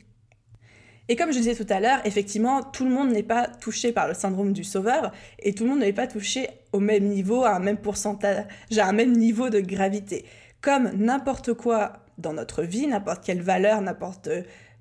Et 1.08 1.16
comme 1.16 1.32
je 1.32 1.38
disais 1.38 1.54
tout 1.54 1.66
à 1.70 1.80
l'heure, 1.80 2.00
effectivement, 2.04 2.62
tout 2.62 2.84
le 2.84 2.90
monde 2.90 3.10
n'est 3.10 3.22
pas 3.22 3.46
touché 3.46 3.92
par 3.92 4.06
le 4.06 4.12
syndrome 4.12 4.52
du 4.52 4.62
sauveur 4.62 5.10
et 5.38 5.54
tout 5.54 5.64
le 5.64 5.70
monde 5.70 5.78
n'est 5.78 5.94
pas 5.94 6.06
touché 6.06 6.48
au 6.72 6.80
même 6.80 7.04
niveau, 7.04 7.44
à 7.44 7.56
un 7.56 7.60
même 7.60 7.78
pourcentage, 7.78 8.44
à 8.76 8.86
un 8.86 8.92
même 8.92 9.12
niveau 9.12 9.48
de 9.48 9.60
gravité. 9.60 10.26
Comme 10.60 10.90
n'importe 10.92 11.54
quoi 11.54 11.94
dans 12.18 12.34
notre 12.34 12.62
vie, 12.62 12.86
n'importe 12.86 13.24
quelle 13.24 13.40
valeur, 13.40 13.80
n'importe 13.80 14.28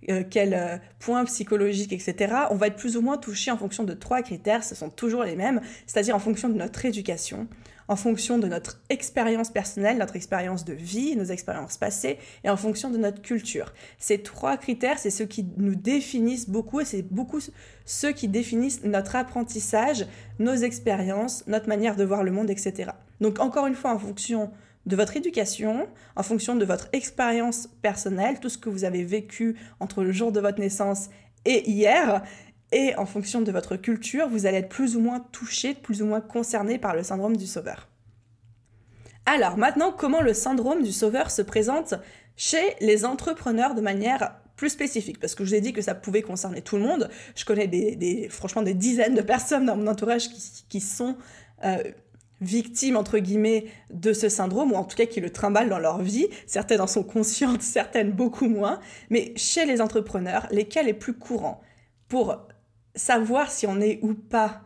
euh, 0.10 0.24
quel 0.30 0.54
euh, 0.54 0.78
point 1.00 1.26
psychologique, 1.26 1.92
etc., 1.92 2.34
on 2.52 2.56
va 2.56 2.68
être 2.68 2.76
plus 2.76 2.98
ou 2.98 3.02
moins 3.02 3.18
touché 3.18 3.52
en 3.52 3.58
fonction 3.58 3.84
de 3.84 3.94
trois 3.94 4.22
critères, 4.22 4.64
ce 4.64 4.76
sont 4.76 4.90
toujours 4.90 5.24
les 5.24 5.36
mêmes, 5.36 5.60
c'est-à-dire 5.86 6.16
en 6.16 6.20
fonction 6.20 6.50
de 6.50 6.54
notre 6.54 6.86
éducation, 6.86 7.48
en 7.88 7.96
fonction 7.96 8.38
de 8.38 8.48
notre 8.48 8.80
expérience 8.90 9.50
personnelle, 9.50 9.98
notre 9.98 10.16
expérience 10.16 10.66
de 10.66 10.74
vie, 10.74 11.16
nos 11.16 11.26
expériences 11.26 11.78
passées, 11.78 12.20
et 12.44 12.50
en 12.50 12.58
fonction 12.58 12.90
de 12.90 12.98
notre 12.98 13.22
culture. 13.22 13.74
Ces 13.98 14.22
trois 14.22 14.58
critères, 14.58 15.00
c'est 15.00 15.10
ceux 15.10 15.26
qui 15.26 15.46
nous 15.58 15.76
définissent 15.76 16.50
beaucoup, 16.50 16.80
et 16.80 16.86
c'est 16.86 17.02
beaucoup 17.02 17.40
ceux 17.86 18.12
qui 18.12 18.28
définissent 18.28 18.84
notre 18.84 19.16
apprentissage, 19.16 20.06
nos 20.40 20.56
expériences, 20.56 21.44
notre 21.48 21.68
manière 21.68 21.96
de 21.96 22.04
voir 22.04 22.24
le 22.24 22.32
monde, 22.32 22.50
etc. 22.50 22.92
Donc 23.20 23.40
encore 23.40 23.68
une 23.68 23.76
fois, 23.76 23.94
en 23.94 24.00
fonction 24.00 24.52
de 24.88 24.96
votre 24.96 25.18
éducation, 25.18 25.88
en 26.16 26.24
fonction 26.24 26.56
de 26.56 26.66
votre 26.66 26.88
expérience 26.94 27.68
personnelle, 27.82 28.40
tout 28.40 28.50
ce 28.50 28.58
que 28.58 28.70
vous 28.70 28.86
avez 28.86 29.04
vécu 29.04 29.58
entre 29.80 30.04
le 30.04 30.12
jour 30.12 30.32
de 30.32 30.40
votre 30.40 30.60
naissance 30.60 31.10
et 31.46 31.70
hier, 31.70 32.24
et 32.72 32.96
en 32.96 33.06
fonction 33.06 33.42
de 33.42 33.52
votre 33.52 33.76
culture, 33.76 34.28
vous 34.28 34.46
allez 34.46 34.58
être 34.58 34.70
plus 34.70 34.96
ou 34.96 35.02
moins 35.02 35.20
touché, 35.32 35.74
plus 35.74 36.02
ou 36.02 36.06
moins 36.06 36.22
concerné 36.22 36.78
par 36.78 36.96
le 36.96 37.04
syndrome 37.04 37.38
du 37.38 37.48
sauveur. 37.48 37.90
Alors 39.26 39.58
maintenant, 39.58 39.92
comment 39.92 40.22
le 40.22 40.34
syndrome 40.34 40.84
du 40.84 40.94
sauveur 40.94 41.32
se 41.32 41.42
présente 41.42 41.94
chez 42.38 42.76
les 42.80 43.04
entrepreneurs 43.04 43.76
de 43.76 43.82
manière 43.82 44.36
plus 44.56 44.70
spécifique? 44.70 45.20
Parce 45.20 45.36
que 45.36 45.44
je 45.44 45.50
vous 45.50 45.56
ai 45.56 45.62
dit 45.62 45.74
que 45.74 45.82
ça 45.82 45.96
pouvait 45.96 46.22
concerner 46.22 46.62
tout 46.62 46.78
le 46.78 46.84
monde. 46.84 47.10
Je 47.36 47.44
connais 47.44 47.68
des, 47.68 48.30
franchement 48.30 48.62
des 48.62 48.74
dizaines 48.74 49.16
de 49.16 49.22
personnes 49.22 49.66
dans 49.66 49.76
mon 49.76 49.88
entourage 49.88 50.30
qui, 50.70 50.80
sont 50.80 51.18
euh, 51.66 51.84
victimes, 52.42 52.98
entre 52.98 53.20
guillemets, 53.20 53.66
de 53.92 54.14
ce 54.14 54.30
syndrome, 54.30 54.72
ou 54.72 54.76
en 54.76 54.84
tout 54.84 54.96
cas 54.96 55.06
qui 55.06 55.22
le 55.22 55.32
trimballent 55.32 55.70
dans 55.70 55.80
leur 55.80 56.02
vie. 56.02 56.28
Certaines 56.46 56.82
en 56.82 56.88
sont 56.88 57.04
conscientes, 57.04 57.62
certaines 57.64 58.12
beaucoup 58.12 58.48
moins. 58.48 58.80
Mais 59.10 59.34
chez 59.36 59.66
les 59.66 59.82
entrepreneurs, 59.82 60.48
lesquels 60.52 60.88
est 60.88 60.94
plus 60.94 61.14
courant 61.14 61.62
pour 62.08 62.38
savoir 62.96 63.52
si 63.52 63.68
on 63.68 63.80
est 63.80 64.00
ou 64.02 64.14
pas 64.14 64.62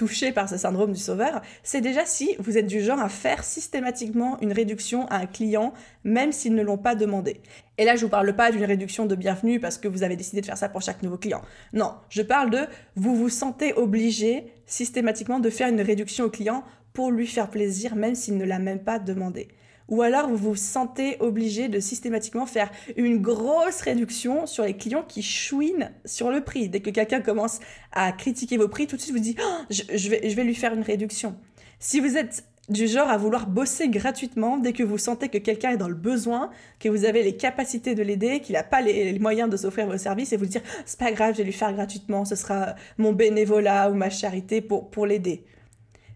touché 0.00 0.32
par 0.32 0.48
ce 0.48 0.56
syndrome 0.56 0.92
du 0.92 0.98
sauveur, 0.98 1.42
c'est 1.62 1.82
déjà 1.82 2.06
si 2.06 2.34
vous 2.38 2.56
êtes 2.56 2.66
du 2.66 2.80
genre 2.80 3.00
à 3.00 3.10
faire 3.10 3.44
systématiquement 3.44 4.40
une 4.40 4.50
réduction 4.50 5.06
à 5.08 5.16
un 5.16 5.26
client, 5.26 5.74
même 6.04 6.32
s'ils 6.32 6.54
ne 6.54 6.62
l'ont 6.62 6.78
pas 6.78 6.94
demandé. 6.94 7.42
Et 7.76 7.84
là, 7.84 7.96
je 7.96 8.06
vous 8.06 8.08
parle 8.08 8.34
pas 8.34 8.50
d'une 8.50 8.64
réduction 8.64 9.04
de 9.04 9.14
bienvenue 9.14 9.60
parce 9.60 9.76
que 9.76 9.88
vous 9.88 10.02
avez 10.02 10.16
décidé 10.16 10.40
de 10.40 10.46
faire 10.46 10.56
ça 10.56 10.70
pour 10.70 10.80
chaque 10.80 11.02
nouveau 11.02 11.18
client. 11.18 11.42
Non, 11.74 11.92
je 12.08 12.22
parle 12.22 12.48
de 12.48 12.60
vous 12.96 13.14
vous 13.14 13.28
sentez 13.28 13.74
obligé 13.74 14.46
systématiquement 14.64 15.38
de 15.38 15.50
faire 15.50 15.68
une 15.68 15.82
réduction 15.82 16.24
au 16.24 16.30
client 16.30 16.64
pour 16.94 17.10
lui 17.10 17.26
faire 17.26 17.50
plaisir, 17.50 17.94
même 17.94 18.14
s'il 18.14 18.38
ne 18.38 18.46
l'a 18.46 18.58
même 18.58 18.82
pas 18.82 18.98
demandé. 18.98 19.48
Ou 19.90 20.02
alors 20.02 20.28
vous 20.28 20.36
vous 20.36 20.56
sentez 20.56 21.16
obligé 21.20 21.68
de 21.68 21.80
systématiquement 21.80 22.46
faire 22.46 22.70
une 22.96 23.18
grosse 23.18 23.82
réduction 23.82 24.46
sur 24.46 24.64
les 24.64 24.74
clients 24.74 25.04
qui 25.06 25.22
chouinent 25.22 25.90
sur 26.04 26.30
le 26.30 26.42
prix. 26.42 26.68
Dès 26.68 26.80
que 26.80 26.90
quelqu'un 26.90 27.20
commence 27.20 27.60
à 27.92 28.12
critiquer 28.12 28.56
vos 28.56 28.68
prix, 28.68 28.86
tout 28.86 28.96
de 28.96 29.00
suite 29.00 29.14
vous 29.14 29.20
dites 29.20 29.38
oh, 29.42 29.64
je, 29.68 30.08
vais, 30.08 30.28
je 30.30 30.34
vais 30.34 30.44
lui 30.44 30.54
faire 30.54 30.72
une 30.72 30.82
réduction. 30.82 31.36
Si 31.78 32.00
vous 32.00 32.16
êtes 32.16 32.44
du 32.70 32.86
genre 32.86 33.08
à 33.08 33.16
vouloir 33.16 33.48
bosser 33.48 33.88
gratuitement 33.88 34.56
dès 34.56 34.72
que 34.72 34.84
vous 34.84 34.96
sentez 34.96 35.28
que 35.28 35.38
quelqu'un 35.38 35.72
est 35.72 35.76
dans 35.76 35.88
le 35.88 35.94
besoin, 35.94 36.50
que 36.78 36.88
vous 36.88 37.04
avez 37.04 37.22
les 37.22 37.36
capacités 37.36 37.94
de 37.96 38.02
l'aider, 38.02 38.40
qu'il 38.40 38.54
n'a 38.54 38.62
pas 38.62 38.80
les, 38.80 39.18
moyens 39.18 39.50
de 39.50 39.56
s'offrir 39.56 39.86
vos 39.86 39.98
services 39.98 40.32
et 40.32 40.36
vous 40.36 40.46
dire 40.46 40.62
c'est 40.86 40.98
pas 40.98 41.10
grave, 41.10 41.32
je 41.32 41.38
vais 41.38 41.44
lui 41.44 41.52
faire 41.52 41.72
gratuitement, 41.72 42.24
ce 42.24 42.36
sera 42.36 42.76
mon 42.96 43.12
bénévolat 43.12 43.90
ou 43.90 43.94
ma 43.94 44.08
charité 44.08 44.60
pour, 44.60 44.88
pour 44.88 45.04
l'aider. 45.04 45.44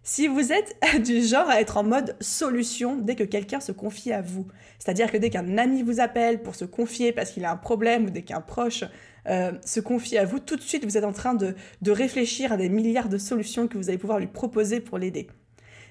Si 0.07 0.27
vous 0.27 0.53
êtes 0.53 0.77
du 1.03 1.23
genre 1.23 1.49
à 1.49 1.59
être 1.59 1.77
en 1.77 1.83
mode 1.83 2.15
solution 2.21 2.95
dès 2.95 3.15
que 3.15 3.23
quelqu'un 3.23 3.59
se 3.59 3.71
confie 3.71 4.13
à 4.13 4.21
vous, 4.21 4.45
c'est-à-dire 4.77 5.11
que 5.11 5.17
dès 5.17 5.31
qu'un 5.31 5.57
ami 5.57 5.81
vous 5.81 5.99
appelle 5.99 6.43
pour 6.43 6.53
se 6.53 6.63
confier 6.63 7.11
parce 7.11 7.31
qu'il 7.31 7.43
a 7.43 7.51
un 7.51 7.57
problème 7.57 8.05
ou 8.05 8.09
dès 8.11 8.21
qu'un 8.21 8.39
proche 8.39 8.83
euh, 9.27 9.53
se 9.65 9.79
confie 9.79 10.19
à 10.19 10.25
vous, 10.25 10.37
tout 10.37 10.57
de 10.57 10.61
suite 10.61 10.85
vous 10.85 10.95
êtes 10.95 11.05
en 11.05 11.11
train 11.11 11.33
de, 11.33 11.55
de 11.81 11.91
réfléchir 11.91 12.53
à 12.53 12.57
des 12.57 12.69
milliards 12.69 13.09
de 13.09 13.17
solutions 13.17 13.67
que 13.67 13.79
vous 13.79 13.89
allez 13.89 13.97
pouvoir 13.97 14.19
lui 14.19 14.27
proposer 14.27 14.79
pour 14.79 14.99
l'aider. 14.99 15.25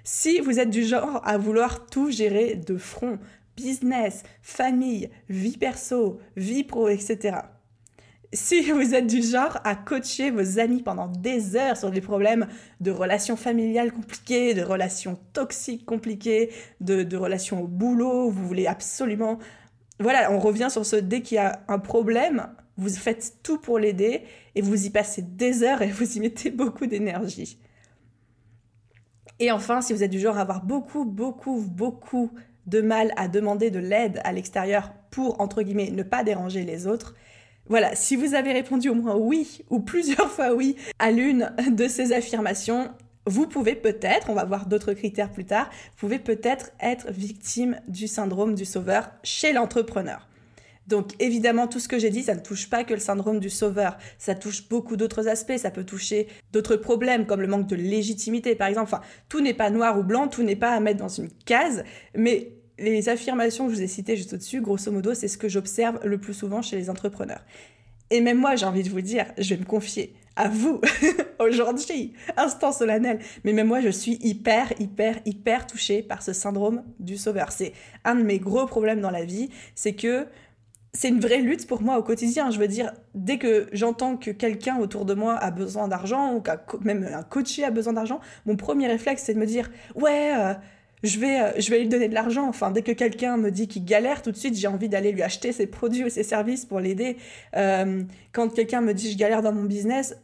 Si 0.04 0.38
vous 0.38 0.61
êtes 0.61 0.71
du 0.71 0.85
genre 0.85 1.21
à 1.25 1.37
vouloir 1.37 1.87
tout 1.87 2.12
gérer 2.12 2.54
de 2.54 2.76
front, 2.76 3.18
business, 3.56 4.23
famille, 4.42 5.11
vie 5.28 5.56
perso, 5.56 6.21
vie 6.37 6.62
pro, 6.62 6.88
etc. 6.88 7.38
Si 8.35 8.69
vous 8.73 8.95
êtes 8.95 9.07
du 9.07 9.23
genre 9.23 9.61
à 9.62 9.76
coacher 9.76 10.33
vos 10.33 10.59
amis 10.59 10.83
pendant 10.83 11.07
des 11.07 11.55
heures 11.55 11.76
sur 11.76 11.93
des 11.93 12.00
problèmes 12.00 12.49
de 12.81 12.91
relations 12.91 13.37
familiales 13.37 13.93
compliquées, 13.93 14.55
de 14.55 14.62
relations 14.62 15.17
toxiques 15.33 15.87
compliquées, 15.87 16.50
de, 16.81 17.17
relations 17.17 17.62
au 17.62 17.69
boulot, 17.69 18.31
vous 18.31 18.45
voulez 18.45 18.67
absolument... 18.67 19.38
Voilà, 20.00 20.33
on 20.33 20.41
revient 20.41 20.67
sur 20.69 20.85
ce 20.85 20.97
dès 20.97 21.21
qu'il 21.23 21.37
y 21.37 21.38
a 21.38 21.62
un 21.69 21.79
problème, 21.79 22.49
vous 22.76 22.88
faites 22.88 23.37
tout 23.45 23.59
pour 23.59 23.79
l'aider 23.79 24.25
et 24.57 24.62
vous 24.62 24.85
y 24.85 24.91
passez 24.91 25.23
des 25.23 25.62
heures 25.62 25.83
et 25.83 25.93
vous 25.93 26.17
y 26.17 26.19
mettez 26.19 26.50
beaucoup 26.50 26.87
d'énergie. 26.87 27.61
Et 29.38 29.53
enfin, 29.53 29.81
si 29.81 29.93
vous 29.93 30.03
êtes 30.03 30.11
du 30.11 30.19
genre 30.19 30.38
à 30.38 30.41
avoir 30.41 30.64
beaucoup, 30.64 31.05
beaucoup, 31.05 31.61
beaucoup 31.61 32.33
de 32.67 32.81
mal 32.81 33.12
à 33.17 33.29
demander 33.29 33.71
de 33.71 33.79
l'aide 33.79 34.21
à 34.25 34.33
l'extérieur 34.33 34.93
pour, 35.12 35.41
entre 35.41 35.62
guillemets, 35.62 35.93
ne 35.93 36.03
pas 36.03 36.25
déranger 36.25 36.64
les 36.64 36.88
autres, 36.88 37.14
voilà, 37.66 37.94
si 37.94 38.16
vous 38.16 38.35
avez 38.35 38.52
répondu 38.52 38.88
au 38.88 38.94
moins 38.94 39.16
oui 39.16 39.62
ou 39.71 39.80
plusieurs 39.80 40.30
fois 40.30 40.54
oui 40.54 40.76
à 40.99 41.11
l'une 41.11 41.52
de 41.71 41.88
ces 41.88 42.12
affirmations, 42.12 42.90
vous 43.26 43.47
pouvez 43.47 43.75
peut-être, 43.75 44.28
on 44.28 44.35
va 44.35 44.44
voir 44.44 44.66
d'autres 44.66 44.92
critères 44.92 45.30
plus 45.30 45.47
tard, 45.47 45.71
vous 45.71 45.97
pouvez 45.97 46.18
peut-être 46.18 46.71
être 46.80 47.11
victime 47.11 47.80
du 47.88 48.06
syndrome 48.06 48.54
du 48.54 48.64
sauveur 48.64 49.11
chez 49.23 49.52
l'entrepreneur. 49.52 50.28
Donc 50.87 51.12
évidemment, 51.18 51.66
tout 51.66 51.80
ce 51.80 51.88
que 51.88 51.99
j'ai 51.99 52.11
dit, 52.11 52.23
ça 52.23 52.35
ne 52.35 52.40
touche 52.40 52.68
pas 52.68 52.85
que 52.85 52.92
le 52.92 53.00
syndrome 53.00 53.40
du 53.40 53.49
sauveur, 53.49 53.97
ça 54.18 54.35
touche 54.35 54.68
beaucoup 54.68 54.97
d'autres 54.97 55.28
aspects, 55.28 55.56
ça 55.56 55.71
peut 55.71 55.85
toucher 55.85 56.28
d'autres 56.52 56.76
problèmes 56.76 57.25
comme 57.25 57.40
le 57.40 57.47
manque 57.47 57.66
de 57.66 57.76
légitimité 57.76 58.54
par 58.54 58.68
exemple. 58.68 58.90
Enfin, 58.92 59.00
tout 59.30 59.40
n'est 59.40 59.54
pas 59.54 59.71
noir 59.71 59.99
ou 59.99 60.02
blanc, 60.02 60.28
tout 60.28 60.42
n'est 60.42 60.56
pas 60.56 60.73
à 60.73 60.80
mettre 60.80 60.99
dans 60.99 61.09
une 61.09 61.30
case, 61.47 61.85
mais 62.14 62.52
les 62.78 63.09
affirmations 63.09 63.66
que 63.66 63.73
je 63.73 63.76
vous 63.76 63.83
ai 63.83 63.88
citées 63.88 64.16
juste 64.16 64.33
au-dessus, 64.33 64.61
grosso 64.61 64.90
modo, 64.90 65.14
c'est 65.14 65.28
ce 65.28 65.38
que 65.38 65.49
j'observe 65.49 66.00
le 66.04 66.19
plus 66.19 66.35
souvent 66.35 66.62
chez 66.62 66.76
les 66.76 66.90
entrepreneurs. 66.90 67.45
Et 68.11 68.21
même 68.21 68.38
moi, 68.38 68.57
j'ai 68.57 68.66
envie 68.66 68.83
de 68.83 68.90
vous 68.90 69.00
dire, 69.00 69.26
je 69.38 69.54
vais 69.54 69.61
me 69.61 69.64
confier 69.64 70.14
à 70.37 70.49
vous 70.49 70.81
aujourd'hui, 71.38 72.12
instant 72.37 72.73
solennel. 72.73 73.21
Mais 73.45 73.52
même 73.52 73.69
moi, 73.69 73.81
je 73.81 73.88
suis 73.88 74.19
hyper, 74.21 74.73
hyper, 74.81 75.21
hyper 75.25 75.66
touchée 75.66 76.02
par 76.02 76.23
ce 76.23 76.33
syndrome 76.33 76.83
du 76.99 77.16
sauveur. 77.16 77.52
C'est 77.52 77.73
un 78.04 78.16
de 78.16 78.23
mes 78.23 78.38
gros 78.38 78.66
problèmes 78.66 79.00
dans 79.00 79.11
la 79.11 79.25
vie, 79.25 79.50
c'est 79.75 79.95
que 79.95 80.26
c'est 80.93 81.09
une 81.09 81.19
vraie 81.19 81.40
lutte 81.40 81.66
pour 81.66 81.83
moi 81.83 81.99
au 81.99 82.02
quotidien. 82.02 82.50
Je 82.50 82.59
veux 82.59 82.69
dire, 82.69 82.93
dès 83.14 83.38
que 83.38 83.66
j'entends 83.73 84.16
que 84.16 84.31
quelqu'un 84.31 84.78
autour 84.78 85.04
de 85.04 85.14
moi 85.14 85.35
a 85.37 85.50
besoin 85.50 85.88
d'argent, 85.88 86.35
ou 86.37 86.43
même 86.83 87.09
un 87.12 87.25
coaché 87.25 87.64
a 87.64 87.71
besoin 87.71 87.95
d'argent, 87.95 88.21
mon 88.47 88.57
premier 88.57 88.87
réflexe, 88.87 89.25
c'est 89.25 89.35
de 89.35 89.40
me 89.40 89.47
dire, 89.47 89.71
ouais, 89.97 90.33
euh, 90.37 90.54
je, 91.05 91.21
vais, 91.21 91.41
euh, 91.41 91.53
je 91.59 91.71
vais 91.71 91.79
lui 91.79 91.89
donner 91.89 92.09
de 92.09 92.15
l'argent. 92.15 92.49
Enfin, 92.49 92.73
dès 92.73 92.83
que 92.83 92.91
quelqu'un 92.91 93.37
me 93.37 93.51
dit 93.51 93.69
qu'il 93.69 93.85
galère, 93.85 94.23
tout 94.23 94.33
de 94.33 94.37
suite, 94.37 94.57
j'ai 94.57 94.67
envie 94.67 94.89
d'aller 94.89 95.13
lui 95.13 95.23
acheter 95.23 95.53
ses 95.53 95.69
produits 95.69 96.05
ou 96.05 96.09
ses 96.09 96.25
services 96.25 96.65
pour 96.65 96.81
l'aider. 96.81 97.17
Euh, 97.57 98.03
quand 98.33 98.49
quelqu'un 98.53 98.81
me 98.81 98.93
dit 98.93 99.13
je 99.13 99.17
galère 99.17 99.43
dans 99.43 99.53
mon 99.53 99.65
business, 99.65 100.17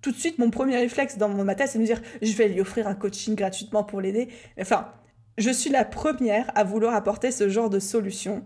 tout 0.00 0.10
de 0.10 0.16
suite, 0.16 0.38
mon 0.38 0.50
premier 0.50 0.76
réflexe 0.76 1.16
dans 1.16 1.28
ma 1.28 1.54
tête, 1.54 1.68
c'est 1.68 1.78
de 1.78 1.82
me 1.82 1.86
dire, 1.86 2.02
je 2.20 2.32
vais 2.32 2.48
lui 2.48 2.60
offrir 2.60 2.88
un 2.88 2.94
coaching 2.94 3.36
gratuitement 3.36 3.84
pour 3.84 4.00
l'aider. 4.00 4.28
Enfin, 4.60 4.88
je 5.38 5.50
suis 5.50 5.70
la 5.70 5.84
première 5.84 6.50
à 6.56 6.64
vouloir 6.64 6.94
apporter 6.94 7.30
ce 7.30 7.48
genre 7.48 7.70
de 7.70 7.78
solution 7.78 8.42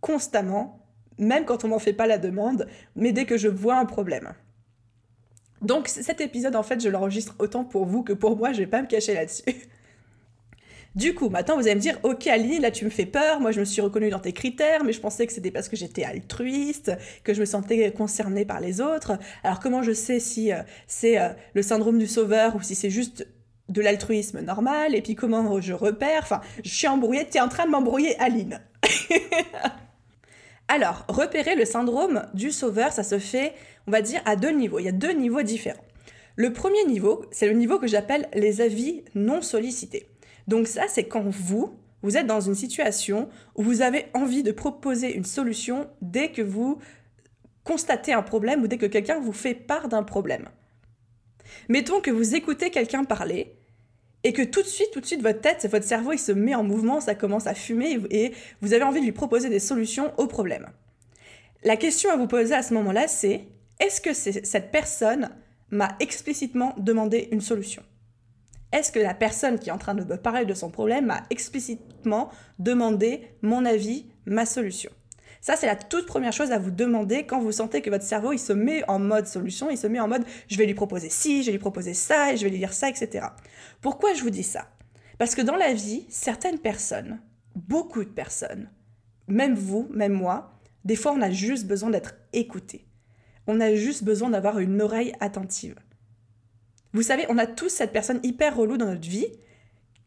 constamment 0.00 0.82
même 1.18 1.44
quand 1.44 1.64
on 1.64 1.68
m'en 1.68 1.78
fait 1.78 1.92
pas 1.92 2.06
la 2.06 2.18
demande, 2.18 2.66
mais 2.94 3.12
dès 3.12 3.24
que 3.24 3.36
je 3.36 3.48
vois 3.48 3.76
un 3.76 3.86
problème. 3.86 4.32
Donc 5.62 5.88
cet 5.88 6.20
épisode, 6.20 6.54
en 6.56 6.62
fait, 6.62 6.80
je 6.80 6.88
l'enregistre 6.88 7.34
autant 7.38 7.64
pour 7.64 7.86
vous 7.86 8.02
que 8.02 8.12
pour 8.12 8.36
moi, 8.36 8.52
je 8.52 8.58
vais 8.58 8.66
pas 8.66 8.82
me 8.82 8.86
cacher 8.86 9.14
là-dessus. 9.14 9.44
Du 10.96 11.14
coup, 11.14 11.28
maintenant, 11.28 11.56
vous 11.56 11.66
allez 11.66 11.74
me 11.74 11.80
dire, 11.80 11.98
ok 12.04 12.26
Aline, 12.26 12.62
là 12.62 12.70
tu 12.70 12.86
me 12.86 12.90
fais 12.90 13.04
peur, 13.04 13.38
moi 13.38 13.52
je 13.52 13.60
me 13.60 13.66
suis 13.66 13.82
reconnue 13.82 14.08
dans 14.08 14.18
tes 14.18 14.32
critères, 14.32 14.82
mais 14.82 14.94
je 14.94 15.00
pensais 15.00 15.26
que 15.26 15.32
c'était 15.34 15.50
parce 15.50 15.68
que 15.68 15.76
j'étais 15.76 16.04
altruiste, 16.04 16.90
que 17.22 17.34
je 17.34 17.40
me 17.40 17.44
sentais 17.44 17.92
concernée 17.92 18.46
par 18.46 18.60
les 18.60 18.80
autres. 18.80 19.18
Alors 19.44 19.60
comment 19.60 19.82
je 19.82 19.92
sais 19.92 20.20
si 20.20 20.52
euh, 20.52 20.62
c'est 20.86 21.20
euh, 21.20 21.28
le 21.52 21.60
syndrome 21.60 21.98
du 21.98 22.06
sauveur 22.06 22.56
ou 22.56 22.62
si 22.62 22.74
c'est 22.74 22.88
juste 22.88 23.28
de 23.68 23.82
l'altruisme 23.82 24.40
normal, 24.40 24.94
et 24.94 25.02
puis 25.02 25.14
comment 25.14 25.60
je 25.60 25.74
repère, 25.74 26.20
enfin, 26.22 26.40
je 26.64 26.70
suis 26.70 26.88
embrouillée, 26.88 27.26
tu 27.30 27.36
es 27.36 27.40
en 27.40 27.48
train 27.48 27.66
de 27.66 27.70
m'embrouiller 27.70 28.18
Aline. 28.18 28.62
Alors, 30.68 31.04
repérer 31.08 31.56
le 31.56 31.66
syndrome 31.66 32.26
du 32.32 32.50
sauveur, 32.50 32.92
ça 32.92 33.02
se 33.02 33.18
fait, 33.18 33.52
on 33.86 33.90
va 33.90 34.00
dire, 34.00 34.22
à 34.24 34.34
deux 34.34 34.50
niveaux. 34.50 34.78
Il 34.78 34.86
y 34.86 34.88
a 34.88 34.92
deux 34.92 35.12
niveaux 35.12 35.42
différents. 35.42 35.84
Le 36.36 36.52
premier 36.52 36.84
niveau, 36.84 37.26
c'est 37.32 37.46
le 37.46 37.54
niveau 37.54 37.78
que 37.78 37.86
j'appelle 37.86 38.28
les 38.34 38.60
avis 38.60 39.02
non 39.14 39.42
sollicités. 39.42 40.06
Donc 40.46 40.68
ça, 40.68 40.84
c'est 40.88 41.04
quand 41.04 41.28
vous, 41.28 41.76
vous 42.02 42.16
êtes 42.16 42.26
dans 42.26 42.40
une 42.40 42.54
situation 42.54 43.28
où 43.54 43.62
vous 43.62 43.82
avez 43.82 44.06
envie 44.14 44.42
de 44.42 44.52
proposer 44.52 45.14
une 45.14 45.24
solution 45.24 45.88
dès 46.02 46.30
que 46.30 46.42
vous 46.42 46.78
constatez 47.64 48.12
un 48.12 48.22
problème 48.22 48.62
ou 48.62 48.68
dès 48.68 48.78
que 48.78 48.86
quelqu'un 48.86 49.18
vous 49.18 49.32
fait 49.32 49.54
part 49.54 49.88
d'un 49.88 50.04
problème. 50.04 50.48
Mettons 51.68 52.00
que 52.00 52.10
vous 52.10 52.34
écoutez 52.34 52.70
quelqu'un 52.70 53.04
parler 53.04 53.56
et 54.24 54.32
que 54.32 54.42
tout 54.42 54.62
de 54.62 54.66
suite, 54.66 54.90
tout 54.92 55.00
de 55.00 55.06
suite, 55.06 55.22
votre 55.22 55.40
tête, 55.40 55.66
votre 55.70 55.84
cerveau, 55.84 56.12
il 56.12 56.18
se 56.18 56.32
met 56.32 56.54
en 56.54 56.64
mouvement, 56.64 57.00
ça 57.00 57.14
commence 57.14 57.46
à 57.46 57.54
fumer 57.54 57.98
et 58.10 58.32
vous 58.60 58.72
avez 58.72 58.82
envie 58.82 59.00
de 59.00 59.04
lui 59.04 59.12
proposer 59.12 59.48
des 59.48 59.58
solutions 59.58 60.12
au 60.16 60.26
problème. 60.26 60.66
La 61.62 61.76
question 61.76 62.10
à 62.10 62.16
vous 62.16 62.26
poser 62.26 62.54
à 62.54 62.62
ce 62.62 62.74
moment-là, 62.74 63.08
c'est 63.08 63.44
est-ce 63.80 64.00
que 64.00 64.12
cette 64.12 64.70
personne 64.70 65.30
m'a 65.70 65.96
explicitement 66.00 66.74
demandé 66.78 67.28
une 67.32 67.40
solution? 67.40 67.82
Est-ce 68.72 68.92
que 68.92 68.98
la 68.98 69.14
personne 69.14 69.58
qui 69.58 69.68
est 69.68 69.72
en 69.72 69.78
train 69.78 69.94
de 69.94 70.04
me 70.04 70.16
parler 70.16 70.44
de 70.44 70.54
son 70.54 70.70
problème 70.70 71.06
m'a 71.06 71.22
explicitement 71.30 72.30
demandé 72.58 73.22
mon 73.42 73.64
avis, 73.64 74.06
ma 74.26 74.44
solution? 74.44 74.90
Ça, 75.40 75.54
c'est 75.54 75.66
la 75.66 75.76
toute 75.76 76.06
première 76.06 76.32
chose 76.32 76.50
à 76.50 76.58
vous 76.58 76.72
demander 76.72 77.24
quand 77.24 77.40
vous 77.40 77.52
sentez 77.52 77.80
que 77.80 77.90
votre 77.90 78.04
cerveau, 78.04 78.32
il 78.32 78.38
se 78.38 78.52
met 78.52 78.82
en 78.88 78.98
mode 78.98 79.28
solution, 79.28 79.70
il 79.70 79.78
se 79.78 79.86
met 79.86 80.00
en 80.00 80.08
mode 80.08 80.24
je 80.48 80.56
vais 80.56 80.66
lui 80.66 80.74
proposer 80.74 81.08
ci, 81.08 81.42
je 81.42 81.46
vais 81.46 81.52
lui 81.52 81.58
proposer 81.60 81.94
ça, 81.94 82.32
et 82.32 82.36
je 82.36 82.44
vais 82.44 82.50
lui 82.50 82.58
dire 82.58 82.72
ça, 82.72 82.88
etc. 82.88 83.28
Pourquoi 83.80 84.12
je 84.14 84.22
vous 84.22 84.30
dis 84.30 84.42
ça? 84.42 84.66
Parce 85.18 85.34
que 85.34 85.42
dans 85.42 85.56
la 85.56 85.72
vie, 85.72 86.04
certaines 86.08 86.58
personnes, 86.58 87.20
beaucoup 87.54 88.02
de 88.02 88.10
personnes, 88.10 88.70
même 89.28 89.54
vous, 89.54 89.88
même 89.92 90.12
moi, 90.12 90.58
des 90.84 90.96
fois, 90.96 91.12
on 91.12 91.22
a 91.22 91.30
juste 91.30 91.66
besoin 91.66 91.90
d'être 91.90 92.14
écouté. 92.32 92.86
On 93.46 93.60
a 93.60 93.74
juste 93.74 94.04
besoin 94.04 94.30
d'avoir 94.30 94.58
une 94.58 94.82
oreille 94.82 95.12
attentive. 95.20 95.76
Vous 96.96 97.02
savez, 97.02 97.26
on 97.28 97.36
a 97.36 97.46
tous 97.46 97.68
cette 97.68 97.92
personne 97.92 98.20
hyper 98.22 98.56
relou 98.56 98.78
dans 98.78 98.86
notre 98.86 99.06
vie 99.06 99.26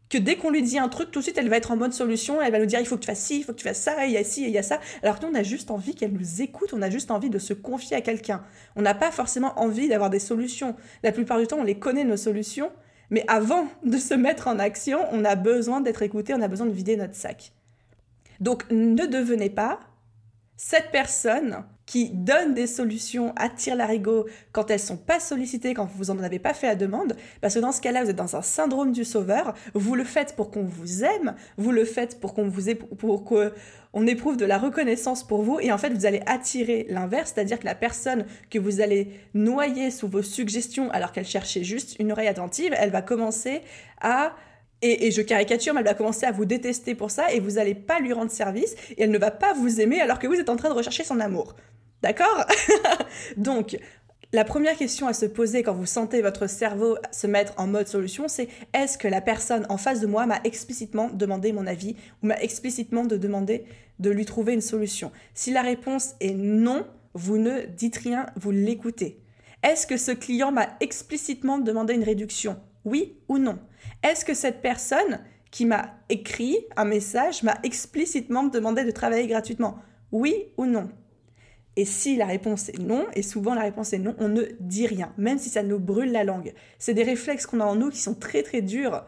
que 0.08 0.18
dès 0.18 0.34
qu'on 0.34 0.50
lui 0.50 0.60
dit 0.60 0.76
un 0.76 0.88
truc, 0.88 1.12
tout 1.12 1.20
de 1.20 1.22
suite, 1.22 1.38
elle 1.38 1.48
va 1.48 1.56
être 1.56 1.70
en 1.70 1.76
mode 1.76 1.92
solution, 1.92 2.42
elle 2.42 2.50
va 2.50 2.58
nous 2.58 2.66
dire 2.66 2.80
il 2.80 2.86
faut 2.86 2.96
que 2.96 3.02
tu 3.02 3.06
fasses 3.06 3.20
ci, 3.20 3.38
il 3.38 3.44
faut 3.44 3.52
que 3.52 3.58
tu 3.58 3.62
fasses 3.62 3.80
ça, 3.80 4.06
il 4.06 4.10
y 4.10 4.16
a 4.16 4.24
ci, 4.24 4.42
il 4.42 4.50
y 4.50 4.58
a 4.58 4.64
ça. 4.64 4.80
Alors 5.04 5.20
que 5.20 5.24
nous, 5.24 5.30
on 5.30 5.36
a 5.36 5.44
juste 5.44 5.70
envie 5.70 5.94
qu'elle 5.94 6.12
nous 6.12 6.42
écoute, 6.42 6.70
on 6.72 6.82
a 6.82 6.90
juste 6.90 7.12
envie 7.12 7.30
de 7.30 7.38
se 7.38 7.54
confier 7.54 7.96
à 7.96 8.00
quelqu'un. 8.00 8.42
On 8.74 8.82
n'a 8.82 8.94
pas 8.94 9.12
forcément 9.12 9.56
envie 9.56 9.86
d'avoir 9.86 10.10
des 10.10 10.18
solutions. 10.18 10.74
La 11.04 11.12
plupart 11.12 11.38
du 11.38 11.46
temps, 11.46 11.58
on 11.60 11.62
les 11.62 11.78
connaît, 11.78 12.02
nos 12.02 12.16
solutions, 12.16 12.72
mais 13.10 13.24
avant 13.28 13.68
de 13.84 13.96
se 13.96 14.14
mettre 14.14 14.48
en 14.48 14.58
action, 14.58 14.98
on 15.12 15.24
a 15.24 15.36
besoin 15.36 15.80
d'être 15.80 16.02
écouté, 16.02 16.34
on 16.34 16.42
a 16.42 16.48
besoin 16.48 16.66
de 16.66 16.72
vider 16.72 16.96
notre 16.96 17.14
sac. 17.14 17.52
Donc 18.40 18.64
ne 18.72 19.06
devenez 19.06 19.48
pas 19.48 19.78
cette 20.56 20.90
personne 20.90 21.64
qui 21.90 22.10
donne 22.10 22.54
des 22.54 22.68
solutions, 22.68 23.32
attire 23.34 23.74
l'arigot 23.74 24.26
quand 24.52 24.70
elles 24.70 24.78
sont 24.78 24.96
pas 24.96 25.18
sollicitées, 25.18 25.74
quand 25.74 25.90
vous 25.96 26.12
en 26.12 26.20
avez 26.20 26.38
pas 26.38 26.54
fait 26.54 26.68
la 26.68 26.76
demande, 26.76 27.16
parce 27.40 27.54
que 27.54 27.58
dans 27.58 27.72
ce 27.72 27.80
cas-là, 27.80 28.04
vous 28.04 28.10
êtes 28.10 28.16
dans 28.16 28.36
un 28.36 28.42
syndrome 28.42 28.92
du 28.92 29.04
sauveur. 29.04 29.54
Vous 29.74 29.96
le 29.96 30.04
faites 30.04 30.36
pour 30.36 30.52
qu'on 30.52 30.62
vous 30.62 31.02
aime, 31.02 31.34
vous 31.56 31.72
le 31.72 31.84
faites 31.84 32.20
pour 32.20 32.32
qu'on 32.32 32.48
vous 32.48 32.72
pour 32.96 33.24
éprouve 34.06 34.36
de 34.36 34.44
la 34.44 34.58
reconnaissance 34.58 35.26
pour 35.26 35.42
vous, 35.42 35.58
et 35.58 35.72
en 35.72 35.78
fait, 35.78 35.90
vous 35.90 36.06
allez 36.06 36.22
attirer 36.26 36.86
l'inverse, 36.90 37.32
c'est-à-dire 37.34 37.58
que 37.58 37.64
la 37.64 37.74
personne 37.74 38.24
que 38.50 38.60
vous 38.60 38.80
allez 38.80 39.10
noyer 39.34 39.90
sous 39.90 40.06
vos 40.06 40.22
suggestions 40.22 40.92
alors 40.92 41.10
qu'elle 41.10 41.26
cherchait 41.26 41.64
juste 41.64 41.96
une 41.98 42.12
oreille 42.12 42.28
attentive, 42.28 42.72
elle 42.78 42.90
va 42.90 43.02
commencer 43.02 43.62
à 44.00 44.36
Et, 44.82 45.10
je 45.10 45.22
caricature, 45.22 45.74
mais 45.74 45.80
elle 45.80 45.86
va 45.86 45.94
commencer 45.94 46.24
à 46.24 46.30
vous 46.30 46.44
détester 46.44 46.94
pour 46.94 47.10
ça 47.10 47.32
et 47.32 47.40
vous 47.40 47.52
n'allez 47.56 47.74
pas 47.74 47.98
lui 47.98 48.12
rendre 48.12 48.30
service 48.30 48.76
et 48.96 49.02
elle 49.02 49.10
ne 49.10 49.18
va 49.18 49.32
pas 49.32 49.54
vous 49.54 49.80
aimer 49.80 50.00
alors 50.00 50.20
que 50.20 50.28
vous 50.28 50.34
êtes 50.34 50.48
en 50.48 50.56
train 50.56 50.68
de 50.68 50.74
rechercher 50.74 51.02
son 51.02 51.18
amour. 51.18 51.56
D'accord 52.02 52.46
Donc, 53.36 53.76
la 54.32 54.44
première 54.44 54.76
question 54.76 55.08
à 55.08 55.12
se 55.12 55.26
poser 55.26 55.64
quand 55.64 55.74
vous 55.74 55.86
sentez 55.86 56.22
votre 56.22 56.46
cerveau 56.46 56.96
se 57.10 57.26
mettre 57.26 57.52
en 57.56 57.66
mode 57.66 57.88
solution, 57.88 58.28
c'est 58.28 58.48
est-ce 58.72 58.96
que 58.96 59.08
la 59.08 59.20
personne 59.20 59.66
en 59.68 59.76
face 59.76 60.00
de 60.00 60.06
moi 60.06 60.24
m'a 60.26 60.40
explicitement 60.44 61.08
demandé 61.08 61.52
mon 61.52 61.66
avis 61.66 61.96
ou 62.22 62.28
m'a 62.28 62.40
explicitement 62.40 63.04
de 63.04 63.16
demander 63.16 63.64
de 63.98 64.10
lui 64.10 64.24
trouver 64.24 64.52
une 64.52 64.60
solution? 64.60 65.10
Si 65.34 65.50
la 65.50 65.62
réponse 65.62 66.14
est 66.20 66.34
non, 66.34 66.86
vous 67.14 67.38
ne 67.38 67.66
dites 67.66 67.96
rien, 67.96 68.26
vous 68.36 68.52
l'écoutez. 68.52 69.20
Est-ce 69.64 69.86
que 69.86 69.96
ce 69.96 70.12
client 70.12 70.52
m'a 70.52 70.76
explicitement 70.80 71.58
demandé 71.58 71.94
une 71.94 72.04
réduction? 72.04 72.56
Oui 72.84 73.16
ou 73.28 73.38
non? 73.38 73.58
Est-ce 74.02 74.24
que 74.24 74.34
cette 74.34 74.62
personne 74.62 75.20
qui 75.50 75.66
m'a 75.66 75.96
écrit 76.08 76.56
un 76.76 76.84
message 76.84 77.42
m'a 77.42 77.58
explicitement 77.64 78.44
demandé 78.44 78.84
de 78.84 78.90
travailler 78.92 79.26
gratuitement? 79.26 79.78
Oui 80.12 80.34
ou 80.56 80.66
non? 80.66 80.88
Et 81.80 81.86
si 81.86 82.16
la 82.16 82.26
réponse 82.26 82.68
est 82.68 82.78
non, 82.78 83.06
et 83.14 83.22
souvent 83.22 83.54
la 83.54 83.62
réponse 83.62 83.94
est 83.94 83.98
non, 83.98 84.14
on 84.18 84.28
ne 84.28 84.42
dit 84.60 84.86
rien, 84.86 85.14
même 85.16 85.38
si 85.38 85.48
ça 85.48 85.62
nous 85.62 85.78
brûle 85.78 86.12
la 86.12 86.24
langue. 86.24 86.52
C'est 86.78 86.92
des 86.92 87.04
réflexes 87.04 87.46
qu'on 87.46 87.58
a 87.58 87.64
en 87.64 87.74
nous 87.74 87.88
qui 87.88 88.00
sont 88.00 88.14
très 88.14 88.42
très 88.42 88.60
durs 88.60 89.06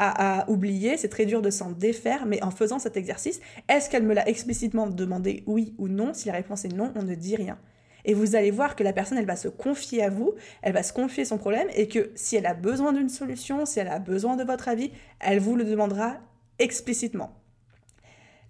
à, 0.00 0.44
oublier, 0.50 0.96
c'est 0.96 1.08
très 1.08 1.26
dur 1.26 1.42
de 1.42 1.50
s'en 1.50 1.70
défaire, 1.70 2.26
mais 2.26 2.42
en 2.42 2.50
faisant 2.50 2.80
cet 2.80 2.96
exercice, 2.96 3.38
est-ce 3.68 3.88
qu'elle 3.88 4.02
me 4.02 4.14
l'a 4.14 4.28
explicitement 4.28 4.88
demandé 4.88 5.44
oui 5.46 5.76
ou 5.78 5.86
non? 5.86 6.12
Si 6.12 6.26
la 6.26 6.32
réponse 6.34 6.64
est 6.64 6.74
non, 6.74 6.92
on 6.96 7.04
ne 7.04 7.14
dit 7.14 7.36
rien. 7.36 7.56
Et 8.04 8.14
vous 8.14 8.34
allez 8.34 8.50
voir 8.50 8.74
que 8.74 8.82
la 8.82 8.92
personne, 8.92 9.18
elle 9.18 9.24
va 9.24 9.36
se 9.36 9.46
confier 9.46 10.02
à 10.02 10.10
vous, 10.10 10.34
elle 10.62 10.72
va 10.72 10.82
se 10.82 10.92
confier 10.92 11.24
son 11.24 11.38
problème, 11.38 11.68
et 11.76 11.86
que 11.86 12.10
si 12.16 12.34
elle 12.34 12.46
a 12.46 12.54
besoin 12.54 12.92
d'une 12.92 13.10
solution, 13.10 13.64
si 13.64 13.78
elle 13.78 13.86
a 13.86 14.00
besoin 14.00 14.34
de 14.34 14.42
votre 14.42 14.66
avis, 14.66 14.90
elle 15.20 15.38
vous 15.38 15.54
le 15.54 15.62
demandera 15.62 16.16
explicitement. 16.58 17.30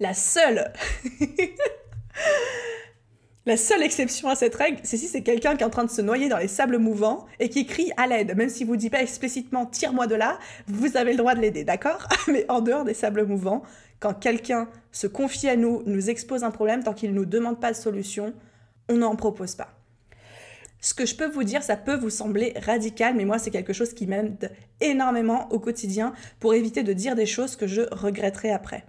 La 0.01 0.15
seule 0.15 0.73
La 3.49 3.57
seule 3.57 3.83
exception 3.83 4.29
à 4.29 4.35
cette 4.35 4.55
règle, 4.57 4.79
c'est 4.83 4.99
si 4.99 5.07
c'est 5.07 5.23
quelqu'un 5.23 5.57
qui 5.57 5.63
est 5.63 5.67
en 5.67 5.71
train 5.71 5.87
de 5.87 5.91
se 5.91 6.03
noyer 6.03 6.29
dans 6.29 6.37
les 6.37 6.49
sables 6.49 6.77
mouvants 6.77 7.25
et 7.41 7.49
qui 7.49 7.65
crie 7.65 7.91
à 7.97 8.07
l'aide. 8.07 8.37
Même 8.37 8.51
si 8.51 8.63
vous 8.63 8.77
dit 8.77 8.91
pas 8.91 9.01
explicitement 9.01 9.65
tire-moi 9.65 10.07
de 10.07 10.17
là, 10.17 10.39
vous 10.67 10.99
avez 10.99 11.13
le 11.13 11.17
droit 11.17 11.35
de 11.35 11.41
l'aider, 11.41 11.65
d'accord? 11.65 12.07
Mais 12.29 12.45
en 12.51 12.61
dehors 12.61 12.85
des 12.85 12.93
sables 12.93 13.25
mouvants, 13.25 13.63
quand 14.01 14.13
quelqu'un 14.13 14.69
se 14.93 15.07
confie 15.07 15.49
à 15.49 15.57
nous, 15.57 15.83
nous 15.87 16.11
expose 16.11 16.45
un 16.45 16.51
problème, 16.51 16.85
tant 16.85 16.93
qu'il 16.93 17.09
ne 17.09 17.15
nous 17.15 17.25
demande 17.25 17.59
pas 17.59 17.73
de 17.73 17.77
solution, 17.77 18.35
on 18.91 18.97
n'en 18.97 19.17
propose 19.17 19.55
pas. 19.55 19.73
Ce 20.83 20.93
que 20.93 21.07
je 21.07 21.15
peux 21.15 21.31
vous 21.31 21.45
dire, 21.45 21.63
ça 21.63 21.79
peut 21.79 21.97
vous 21.97 22.11
sembler 22.11 22.53
radical, 22.67 23.15
mais 23.15 23.25
moi 23.25 23.39
c'est 23.39 23.51
quelque 23.51 23.73
chose 23.73 23.95
qui 23.95 24.07
m'aide 24.07 24.53
énormément 24.83 25.51
au 25.51 25.59
quotidien 25.59 26.13
pour 26.39 26.53
éviter 26.53 26.83
de 26.83 26.93
dire 26.93 27.17
des 27.17 27.25
choses 27.25 27.57
que 27.57 27.67
je 27.67 27.81
regretterai 27.93 28.51
après. 28.51 28.85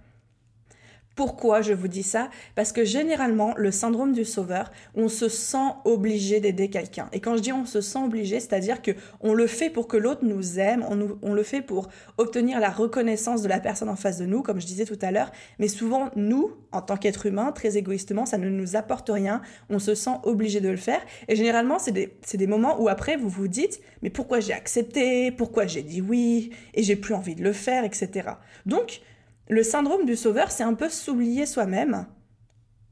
Pourquoi 1.16 1.60
je 1.60 1.72
vous 1.72 1.88
dis 1.88 2.02
ça? 2.02 2.30
Parce 2.54 2.72
que 2.72 2.84
généralement, 2.84 3.52
le 3.56 3.70
syndrome 3.70 4.12
du 4.12 4.24
sauveur, 4.24 4.70
on 4.94 5.08
se 5.08 5.28
sent 5.28 5.74
obligé 5.84 6.40
d'aider 6.40 6.70
quelqu'un. 6.70 7.08
Et 7.12 7.20
quand 7.20 7.36
je 7.36 7.42
dis 7.42 7.52
on 7.52 7.66
se 7.66 7.80
sent 7.80 7.98
obligé, 7.98 8.40
c'est-à-dire 8.40 8.80
que 8.80 8.92
on 9.20 9.34
le 9.34 9.46
fait 9.46 9.70
pour 9.70 9.88
que 9.88 9.96
l'autre 9.96 10.24
nous 10.24 10.58
aime, 10.58 10.84
on, 11.22 11.34
le 11.34 11.42
fait 11.42 11.62
pour 11.62 11.88
obtenir 12.16 12.60
la 12.60 12.70
reconnaissance 12.70 13.42
de 13.42 13.48
la 13.48 13.60
personne 13.60 13.88
en 13.88 13.96
face 13.96 14.18
de 14.18 14.24
nous, 14.24 14.42
comme 14.42 14.60
je 14.60 14.66
disais 14.66 14.84
tout 14.84 14.98
à 15.02 15.10
l'heure. 15.10 15.30
Mais 15.58 15.68
souvent, 15.68 16.10
nous, 16.16 16.52
en 16.72 16.80
tant 16.80 16.96
qu'être 16.96 17.26
humain, 17.26 17.52
très 17.52 17.76
égoïstement, 17.76 18.24
ça 18.24 18.38
ne 18.38 18.48
nous 18.48 18.76
apporte 18.76 19.10
rien. 19.10 19.42
On 19.68 19.78
se 19.78 19.94
sent 19.94 20.16
obligé 20.22 20.60
de 20.60 20.68
le 20.68 20.76
faire. 20.76 21.00
Et 21.28 21.36
généralement, 21.36 21.78
c'est 21.78 21.92
des, 21.92 22.16
des 22.32 22.46
moments 22.46 22.80
où 22.80 22.88
après, 22.88 23.16
vous 23.16 23.28
vous 23.28 23.48
dites, 23.48 23.80
mais 24.02 24.10
pourquoi 24.10 24.40
j'ai 24.40 24.52
accepté? 24.52 25.32
Pourquoi 25.32 25.66
j'ai 25.66 25.82
dit 25.82 26.00
oui? 26.00 26.50
Et 26.74 26.82
j'ai 26.82 26.96
plus 26.96 27.14
envie 27.14 27.34
de 27.34 27.42
le 27.42 27.52
faire, 27.52 27.84
etc. 27.84 28.30
Donc, 28.64 29.02
le 29.50 29.62
syndrome 29.64 30.06
du 30.06 30.16
sauveur, 30.16 30.50
c'est 30.50 30.62
un 30.62 30.74
peu 30.74 30.88
s'oublier 30.88 31.44
soi-même 31.44 32.06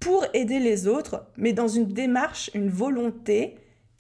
pour 0.01 0.27
aider 0.35 0.59
les 0.59 0.89
autres, 0.89 1.27
mais 1.37 1.53
dans 1.53 1.69
une 1.69 1.87
démarche, 1.87 2.51
une 2.53 2.69
volonté 2.69 3.57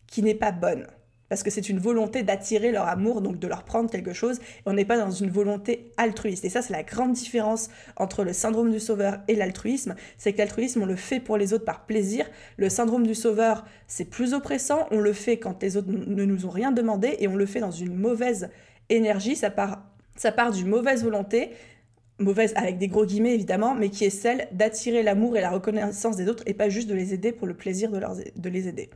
qui 0.08 0.22
n'est 0.22 0.34
pas 0.34 0.52
bonne. 0.52 0.86
Parce 1.28 1.42
que 1.42 1.50
c'est 1.50 1.68
une 1.68 1.78
volonté 1.78 2.22
d'attirer 2.22 2.72
leur 2.72 2.88
amour, 2.88 3.20
donc 3.20 3.38
de 3.38 3.46
leur 3.46 3.62
prendre 3.62 3.90
quelque 3.90 4.12
chose, 4.12 4.38
et 4.38 4.62
on 4.66 4.72
n'est 4.72 4.84
pas 4.84 4.96
dans 4.96 5.10
une 5.10 5.30
volonté 5.30 5.92
altruiste. 5.98 6.44
Et 6.44 6.48
ça, 6.48 6.62
c'est 6.62 6.72
la 6.72 6.82
grande 6.82 7.12
différence 7.12 7.68
entre 7.96 8.24
le 8.24 8.32
syndrome 8.32 8.72
du 8.72 8.80
sauveur 8.80 9.18
et 9.28 9.34
l'altruisme. 9.36 9.94
C'est 10.16 10.32
que 10.32 10.38
l'altruisme, 10.38 10.82
on 10.82 10.86
le 10.86 10.96
fait 10.96 11.20
pour 11.20 11.36
les 11.36 11.52
autres 11.52 11.66
par 11.66 11.86
plaisir. 11.86 12.26
Le 12.56 12.70
syndrome 12.70 13.06
du 13.06 13.14
sauveur, 13.14 13.66
c'est 13.86 14.06
plus 14.06 14.32
oppressant. 14.32 14.88
On 14.90 15.00
le 15.00 15.12
fait 15.12 15.36
quand 15.36 15.62
les 15.62 15.76
autres 15.76 15.90
ne 15.90 16.24
nous 16.24 16.46
ont 16.46 16.50
rien 16.50 16.72
demandé, 16.72 17.16
et 17.20 17.28
on 17.28 17.36
le 17.36 17.46
fait 17.46 17.60
dans 17.60 17.70
une 17.70 17.94
mauvaise 17.94 18.48
énergie. 18.88 19.36
Ça 19.36 19.50
part, 19.50 19.84
ça 20.16 20.32
part 20.32 20.50
d'une 20.50 20.68
mauvaise 20.68 21.04
volonté, 21.04 21.50
mauvaise 22.18 22.52
avec 22.56 22.78
des 22.78 22.88
gros 22.88 23.06
guillemets 23.06 23.34
évidemment, 23.34 23.74
mais 23.74 23.90
qui 23.90 24.04
est 24.04 24.10
celle 24.10 24.48
d'attirer 24.52 25.02
l'amour 25.02 25.36
et 25.36 25.40
la 25.40 25.50
reconnaissance 25.50 26.16
des 26.16 26.28
autres 26.28 26.42
et 26.46 26.54
pas 26.54 26.68
juste 26.68 26.88
de 26.88 26.94
les 26.94 27.14
aider 27.14 27.32
pour 27.32 27.46
le 27.46 27.54
plaisir 27.54 27.90
de, 27.90 28.48
les 28.48 28.68
aider. 28.68 28.90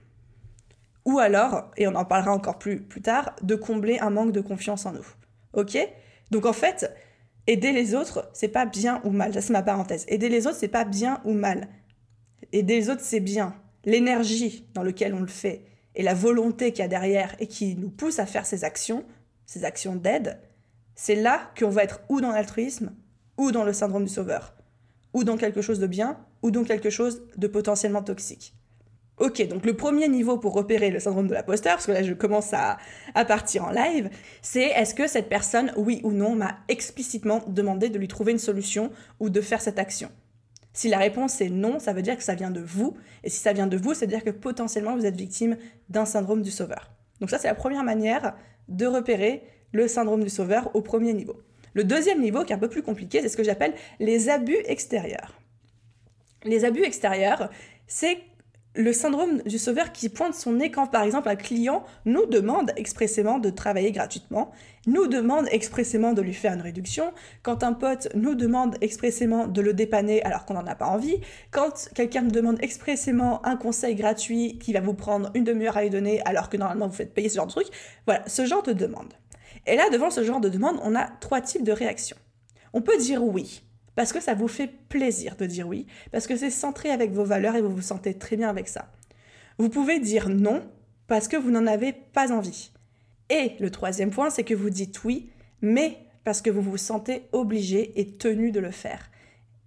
Ou 1.04 1.18
alors, 1.18 1.70
et 1.76 1.86
on 1.86 1.94
en 1.94 2.04
parlera 2.04 2.32
encore 2.32 2.58
plus, 2.58 2.80
plus 2.80 3.02
tard, 3.02 3.34
de 3.42 3.54
combler 3.54 3.98
un 3.98 4.10
manque 4.10 4.32
de 4.32 4.40
confiance 4.40 4.86
en 4.86 4.92
nous. 4.92 5.06
Ok? 5.52 5.76
Donc 6.30 6.46
en 6.46 6.52
fait, 6.52 6.92
aider 7.46 7.72
les 7.72 7.94
autres, 7.94 8.30
c'est 8.32 8.48
pas 8.48 8.66
bien 8.66 9.00
ou 9.04 9.10
mal. 9.10 9.34
Ça, 9.34 9.40
c'est 9.40 9.52
ma 9.52 9.62
parenthèse. 9.62 10.04
Aider 10.08 10.28
les 10.28 10.46
autres, 10.46 10.58
c'est 10.58 10.68
pas 10.68 10.84
bien 10.84 11.20
ou 11.24 11.32
mal. 11.32 11.68
Aider 12.52 12.76
les 12.76 12.90
autres, 12.90 13.02
c'est 13.02 13.20
bien. 13.20 13.54
L'énergie 13.84 14.68
dans 14.74 14.82
laquelle 14.82 15.14
on 15.14 15.20
le 15.20 15.26
fait 15.26 15.64
et 15.94 16.02
la 16.02 16.14
volonté 16.14 16.72
qu'il 16.72 16.82
y 16.82 16.84
a 16.84 16.88
derrière 16.88 17.34
et 17.38 17.46
qui 17.46 17.76
nous 17.76 17.90
pousse 17.90 18.18
à 18.18 18.26
faire 18.26 18.46
ces 18.46 18.64
actions, 18.64 19.04
ces 19.46 19.64
actions 19.64 19.96
d'aide, 19.96 20.40
c'est 20.94 21.16
là 21.16 21.50
qu'on 21.58 21.68
va 21.68 21.84
être 21.84 22.00
ou 22.08 22.20
dans 22.20 22.30
l'altruisme 22.30 22.92
ou 23.36 23.52
dans 23.52 23.64
le 23.64 23.72
syndrome 23.72 24.04
du 24.04 24.12
sauveur, 24.12 24.54
ou 25.12 25.24
dans 25.24 25.36
quelque 25.36 25.62
chose 25.62 25.80
de 25.80 25.86
bien, 25.86 26.18
ou 26.42 26.50
dans 26.50 26.64
quelque 26.64 26.90
chose 26.90 27.22
de 27.36 27.46
potentiellement 27.46 28.02
toxique. 28.02 28.54
Ok, 29.18 29.46
donc 29.46 29.66
le 29.66 29.76
premier 29.76 30.08
niveau 30.08 30.38
pour 30.38 30.54
repérer 30.54 30.90
le 30.90 30.98
syndrome 30.98 31.28
de 31.28 31.34
l'imposteur, 31.34 31.74
parce 31.74 31.86
que 31.86 31.92
là 31.92 32.02
je 32.02 32.14
commence 32.14 32.52
à, 32.54 32.78
à 33.14 33.24
partir 33.24 33.64
en 33.64 33.70
live, 33.70 34.10
c'est 34.40 34.68
est-ce 34.68 34.94
que 34.94 35.06
cette 35.06 35.28
personne, 35.28 35.72
oui 35.76 36.00
ou 36.02 36.12
non, 36.12 36.34
m'a 36.34 36.58
explicitement 36.68 37.42
demandé 37.46 37.88
de 37.88 37.98
lui 37.98 38.08
trouver 38.08 38.32
une 38.32 38.38
solution 38.38 38.90
ou 39.20 39.28
de 39.28 39.40
faire 39.40 39.60
cette 39.60 39.78
action? 39.78 40.10
Si 40.72 40.88
la 40.88 40.96
réponse 40.98 41.40
est 41.42 41.50
non, 41.50 41.78
ça 41.78 41.92
veut 41.92 42.00
dire 42.00 42.16
que 42.16 42.24
ça 42.24 42.34
vient 42.34 42.50
de 42.50 42.60
vous, 42.60 42.96
et 43.22 43.28
si 43.28 43.38
ça 43.38 43.52
vient 43.52 43.66
de 43.66 43.76
vous, 43.76 43.92
ça 43.92 44.06
veut 44.06 44.10
dire 44.10 44.24
que 44.24 44.30
potentiellement 44.30 44.96
vous 44.96 45.04
êtes 45.04 45.16
victime 45.16 45.58
d'un 45.90 46.06
syndrome 46.06 46.40
du 46.40 46.50
sauveur. 46.50 46.90
Donc 47.20 47.28
ça 47.28 47.38
c'est 47.38 47.48
la 47.48 47.54
première 47.54 47.84
manière 47.84 48.34
de 48.68 48.86
repérer 48.86 49.44
le 49.72 49.86
syndrome 49.88 50.24
du 50.24 50.30
sauveur 50.30 50.74
au 50.74 50.80
premier 50.80 51.12
niveau. 51.12 51.36
Le 51.74 51.84
deuxième 51.84 52.20
niveau, 52.20 52.44
qui 52.44 52.52
est 52.52 52.56
un 52.56 52.58
peu 52.58 52.68
plus 52.68 52.82
compliqué, 52.82 53.20
c'est 53.20 53.28
ce 53.28 53.36
que 53.36 53.44
j'appelle 53.44 53.74
les 54.00 54.28
abus 54.28 54.58
extérieurs. 54.66 55.40
Les 56.44 56.64
abus 56.64 56.82
extérieurs, 56.82 57.50
c'est 57.86 58.18
le 58.74 58.92
syndrome 58.92 59.42
du 59.42 59.58
sauveur 59.58 59.92
qui 59.92 60.08
pointe 60.08 60.34
son 60.34 60.52
nez 60.54 60.70
quand, 60.70 60.86
par 60.86 61.02
exemple, 61.02 61.28
un 61.28 61.36
client 61.36 61.84
nous 62.06 62.24
demande 62.26 62.72
expressément 62.76 63.38
de 63.38 63.50
travailler 63.50 63.92
gratuitement, 63.92 64.50
nous 64.86 65.06
demande 65.06 65.46
expressément 65.50 66.14
de 66.14 66.22
lui 66.22 66.32
faire 66.32 66.54
une 66.54 66.62
réduction, 66.62 67.12
quand 67.42 67.64
un 67.64 67.74
pote 67.74 68.08
nous 68.14 68.34
demande 68.34 68.76
expressément 68.80 69.46
de 69.46 69.60
le 69.60 69.74
dépanner 69.74 70.22
alors 70.22 70.46
qu'on 70.46 70.54
n'en 70.54 70.66
a 70.66 70.74
pas 70.74 70.86
envie, 70.86 71.20
quand 71.50 71.90
quelqu'un 71.94 72.22
nous 72.22 72.30
demande 72.30 72.62
expressément 72.62 73.44
un 73.44 73.56
conseil 73.56 73.94
gratuit 73.94 74.58
qui 74.58 74.72
va 74.72 74.80
vous 74.80 74.94
prendre 74.94 75.30
une 75.34 75.44
demi-heure 75.44 75.76
à 75.76 75.82
lui 75.82 75.90
donner 75.90 76.22
alors 76.22 76.48
que 76.48 76.56
normalement 76.56 76.88
vous 76.88 76.94
faites 76.94 77.12
payer 77.12 77.28
ce 77.28 77.36
genre 77.36 77.46
de 77.46 77.52
truc. 77.52 77.66
Voilà, 78.06 78.26
ce 78.26 78.46
genre 78.46 78.62
de 78.62 78.72
demande. 78.72 79.12
Et 79.66 79.76
là, 79.76 79.90
devant 79.90 80.10
ce 80.10 80.24
genre 80.24 80.40
de 80.40 80.48
demande, 80.48 80.80
on 80.82 80.94
a 80.94 81.06
trois 81.20 81.40
types 81.40 81.64
de 81.64 81.72
réactions. 81.72 82.16
On 82.72 82.82
peut 82.82 82.96
dire 82.98 83.22
oui, 83.22 83.62
parce 83.94 84.12
que 84.12 84.20
ça 84.20 84.34
vous 84.34 84.48
fait 84.48 84.68
plaisir 84.88 85.36
de 85.36 85.46
dire 85.46 85.68
oui, 85.68 85.86
parce 86.10 86.26
que 86.26 86.36
c'est 86.36 86.50
centré 86.50 86.90
avec 86.90 87.12
vos 87.12 87.24
valeurs 87.24 87.56
et 87.56 87.62
vous 87.62 87.74
vous 87.74 87.82
sentez 87.82 88.14
très 88.14 88.36
bien 88.36 88.48
avec 88.48 88.68
ça. 88.68 88.90
Vous 89.58 89.68
pouvez 89.68 90.00
dire 90.00 90.28
non, 90.28 90.62
parce 91.06 91.28
que 91.28 91.36
vous 91.36 91.50
n'en 91.50 91.66
avez 91.66 91.92
pas 91.92 92.32
envie. 92.32 92.72
Et 93.28 93.52
le 93.60 93.70
troisième 93.70 94.10
point, 94.10 94.30
c'est 94.30 94.44
que 94.44 94.54
vous 94.54 94.70
dites 94.70 95.04
oui, 95.04 95.30
mais 95.60 95.98
parce 96.24 96.40
que 96.40 96.50
vous 96.50 96.62
vous 96.62 96.76
sentez 96.76 97.28
obligé 97.32 98.00
et 98.00 98.16
tenu 98.16 98.50
de 98.50 98.60
le 98.60 98.70
faire. 98.70 99.10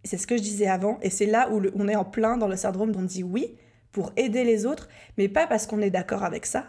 C'est 0.04 0.18
ce 0.18 0.28
que 0.28 0.38
je 0.38 0.42
disais 0.42 0.68
avant, 0.68 1.00
et 1.02 1.10
c'est 1.10 1.26
là 1.26 1.50
où 1.52 1.62
on 1.76 1.88
est 1.88 1.96
en 1.96 2.06
plein 2.06 2.38
dans 2.38 2.48
le 2.48 2.56
syndrome 2.56 2.92
d'on 2.92 3.02
dit 3.02 3.24
oui 3.24 3.56
pour 3.92 4.12
aider 4.18 4.44
les 4.44 4.66
autres, 4.66 4.90
mais 5.18 5.30
pas 5.30 5.48
parce 5.48 5.68
qu'on 5.68 5.82
est 5.82 5.90
d'accord 5.90 6.24
avec 6.24 6.46
ça, 6.46 6.66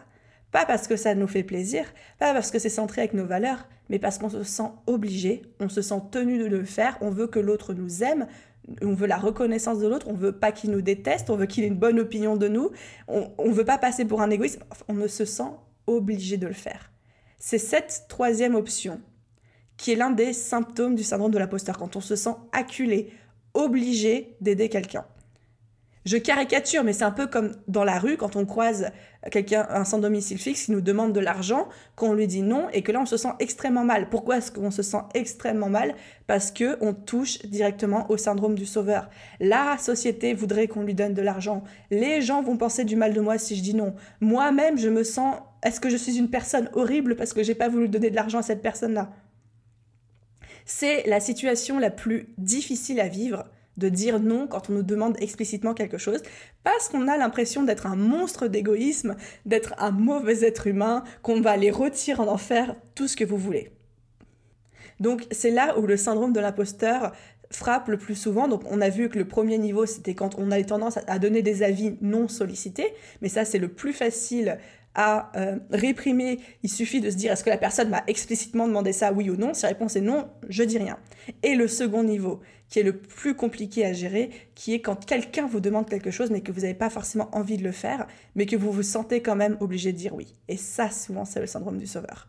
pas 0.57 0.64
parce 0.64 0.88
que 0.88 0.97
ça 0.97 1.14
nous 1.14 1.27
fait 1.27 1.42
plaisir, 1.42 1.85
pas 2.19 2.33
parce 2.33 2.51
que 2.51 2.59
c'est 2.59 2.71
centré 2.71 3.03
avec 3.03 3.12
nos 3.12 3.27
valeurs, 3.27 3.69
mais 3.90 3.99
parce 3.99 4.16
qu'on 4.16 4.31
se 4.31 4.42
sent 4.42 4.71
obligé, 4.87 5.42
on 5.61 5.69
se 5.69 5.83
sent 5.83 6.01
tenu 6.11 6.38
de 6.38 6.47
le 6.47 6.64
faire, 6.64 6.97
on 7.03 7.11
veut 7.11 7.27
que 7.27 7.38
l'autre 7.38 7.75
nous 7.75 8.03
aime, 8.03 8.27
on 8.81 8.95
veut 8.95 9.07
la 9.07 9.19
reconnaissance 9.19 9.81
de 9.81 9.87
l'autre, 9.87 10.09
on 10.09 10.14
veut 10.14 10.33
pas 10.33 10.53
qu'il 10.53 10.71
nous 10.71 10.81
déteste, 10.81 11.29
on 11.29 11.37
veut 11.37 11.45
qu'il 11.45 11.62
ait 11.64 11.66
une 11.66 11.77
bonne 11.77 12.01
opinion 12.01 12.38
de 12.38 12.49
nous, 12.49 12.71
on, 13.07 13.31
on 13.37 13.51
veut 13.51 13.66
pas 13.66 13.77
passer 13.77 14.07
pour 14.07 14.23
un 14.23 14.31
égoïste, 14.31 14.59
on 14.88 14.95
ne 14.95 15.09
se 15.09 15.27
sent 15.27 15.53
obligé 15.87 16.38
de 16.38 16.47
le 16.47 16.55
faire. 16.55 16.90
C'est 17.38 17.59
cette 17.59 18.07
troisième 18.09 18.55
option 18.55 19.03
qui 19.77 19.92
est 19.92 19.97
l'un 19.97 20.09
des 20.09 20.33
symptômes 20.33 20.95
du 20.95 21.03
syndrome 21.03 21.33
de 21.33 21.38
l'imposteur, 21.38 21.77
quand 21.77 21.97
on 21.97 22.01
se 22.01 22.16
sent 22.16 22.35
acculé, 22.53 23.12
obligé 23.53 24.38
d'aider 24.40 24.71
quelqu'un. 24.71 25.05
Je 26.07 26.16
caricature, 26.19 26.85
mais 26.85 26.92
c'est 26.92 27.03
un 27.03 27.11
peu 27.11 27.27
comme 27.27 27.51
dans 27.66 27.83
la 27.83 27.99
rue 27.99 28.16
quand 28.16 28.37
on 28.37 28.47
croise 28.47 28.92
quelqu'un, 29.33 29.66
un 29.71 29.85
sans 29.85 29.99
domicile 29.99 30.38
fixe 30.38 30.66
qui 30.66 30.71
nous 30.71 30.81
demande 30.81 31.12
de 31.12 31.19
l'argent, 31.19 31.69
qu'on 31.97 32.12
lui 32.12 32.29
dit 32.29 32.42
non 32.42 32.69
et 32.73 32.83
que 32.83 32.92
là 32.92 33.01
on 33.01 33.07
se 33.07 33.16
sent 33.16 33.33
extrêmement 33.40 33.83
mal. 33.83 34.09
Pourquoi 34.09 34.37
est-ce 34.37 34.53
qu'on 34.53 34.71
se 34.71 34.83
sent 34.83 35.01
extrêmement 35.14 35.69
mal? 35.69 35.97
Parce 36.29 36.53
que 36.53 36.79
on 36.81 36.95
touche 36.95 37.42
directement 37.42 38.09
au 38.09 38.16
syndrome 38.16 38.55
du 38.55 38.66
sauveur. 38.66 39.11
La 39.40 39.79
société 39.79 40.33
voudrait 40.33 40.69
qu'on 40.69 40.85
lui 40.85 40.95
donne 40.95 41.12
de 41.12 41.23
l'argent. 41.23 41.64
Les 41.90 42.23
gens 42.23 42.40
vont 42.40 42.57
penser 42.57 42.85
du 42.85 42.95
mal 42.95 43.12
de 43.12 43.21
moi 43.21 43.37
si 43.37 43.57
je 43.57 43.62
dis 43.62 43.75
non. 43.75 43.97
Moi-même, 44.21 44.79
je 44.79 44.88
me 44.88 45.03
sens. 45.03 45.38
Est-ce 45.64 45.81
que 45.81 45.90
je 45.90 45.97
suis 45.97 46.19
une 46.19 46.31
personne 46.31 46.71
horrible 46.75 47.16
parce 47.16 47.33
que 47.33 47.42
j'ai 47.42 47.57
pas 47.57 47.69
voulu 47.69 47.88
donner 47.88 48.11
de 48.11 48.16
l'argent 48.16 48.38
à 48.38 48.42
cette 48.42 48.62
personne-là? 48.62 49.11
C'est 50.64 51.03
la 51.09 51.19
situation 51.19 51.81
la 51.81 51.90
plus 51.90 52.29
difficile 52.38 53.01
à 53.01 53.09
vivre 53.09 53.45
de 53.77 53.89
dire 53.89 54.21
non 54.21 54.47
quand 54.47 54.71
on 54.71 54.75
nous 54.75 54.83
demande 54.83 55.17
explicitement 55.21 55.75
quelque 55.75 55.99
chose, 55.99 56.23
parce 56.65 56.89
qu'on 56.89 57.09
a 57.09 57.17
l'impression 57.17 57.62
d'être 57.62 57.87
un 57.87 57.97
monstre 57.97 58.49
d'égoïsme, 58.49 59.17
d'être 59.45 59.75
un 59.79 59.91
mauvais 59.91 60.45
être 60.45 60.67
humain, 60.67 61.05
qu'on 61.23 61.41
va 61.41 61.51
aller 61.51 61.71
retirer 61.71 62.21
en 62.21 62.29
enfer 62.29 62.75
tout 62.95 63.09
ce 63.09 63.17
que 63.17 63.25
vous 63.25 63.39
voulez. 63.39 63.71
Donc 65.01 65.27
c'est 65.31 65.51
là 65.51 65.79
où 65.79 65.87
le 65.87 65.97
syndrome 65.97 66.33
de 66.33 66.41
l'imposteur 66.41 67.12
frappe 67.51 67.89
le 67.89 67.99
plus 67.99 68.15
souvent. 68.15 68.49
Donc 68.49 68.62
on 68.71 68.81
a 68.81 68.89
vu 68.89 69.09
que 69.09 69.19
le 69.19 69.27
premier 69.27 69.59
niveau, 69.59 69.87
c'était 69.87 70.15
quand 70.15 70.37
on 70.39 70.51
a 70.51 70.62
tendance 70.62 70.99
à 71.07 71.19
donner 71.19 71.43
des 71.43 71.62
avis 71.62 71.97
non 72.01 72.29
sollicités, 72.29 72.93
mais 73.21 73.29
ça 73.29 73.45
c'est 73.45 73.59
le 73.59 73.69
plus 73.69 73.93
facile 73.93 74.59
à 74.97 75.31
euh, 75.37 75.59
réprimer, 75.71 76.41
il 76.62 76.71
suffit 76.71 77.01
de 77.01 77.11
se 77.11 77.17
dire 77.17 77.31
est-ce 77.31 77.45
que 77.45 77.51
la 77.51 77.59
personne 77.59 77.91
m'a 77.91 78.03
explicitement 78.07 78.67
demandé 78.67 78.93
ça, 78.93 79.12
oui 79.12 79.29
ou 79.29 79.37
non? 79.37 79.53
Si 79.53 79.62
la 79.62 79.69
réponse 79.69 79.95
est 79.95 80.01
non, 80.01 80.29
je 80.49 80.62
dis 80.62 80.79
rien. 80.79 80.99
Et 81.43 81.55
le 81.55 81.69
second 81.69 82.03
niveau, 82.03 82.41
qui 82.68 82.81
est 82.81 82.83
le 82.83 82.96
plus 82.96 83.35
compliqué 83.35 83.85
à 83.85 83.92
gérer, 83.92 84.31
qui 84.55 84.74
est 84.74 84.81
quand 84.81 85.05
quelqu'un 85.05 85.46
vous 85.46 85.61
demande 85.61 85.88
quelque 85.88 86.11
chose 86.11 86.31
mais 86.31 86.40
que 86.40 86.52
vous 86.52 86.62
n'avez 86.62 86.74
pas 86.74 86.90
forcément 86.90 87.29
envie 87.33 87.57
de 87.57 87.64
le 87.64 87.72
faire, 87.72 88.07
mais 88.35 88.46
que 88.46 88.57
vous 88.57 88.72
vous 88.72 88.83
sentez 88.83 89.22
quand 89.22 89.37
même 89.37 89.57
obligé 89.61 89.92
de 89.92 89.98
dire 89.98 90.14
oui. 90.14 90.35
Et 90.48 90.57
ça, 90.57 90.90
souvent, 90.90 91.24
c'est 91.24 91.40
le 91.40 91.46
syndrome 91.46 91.79
du 91.79 91.87
sauveur. 91.87 92.29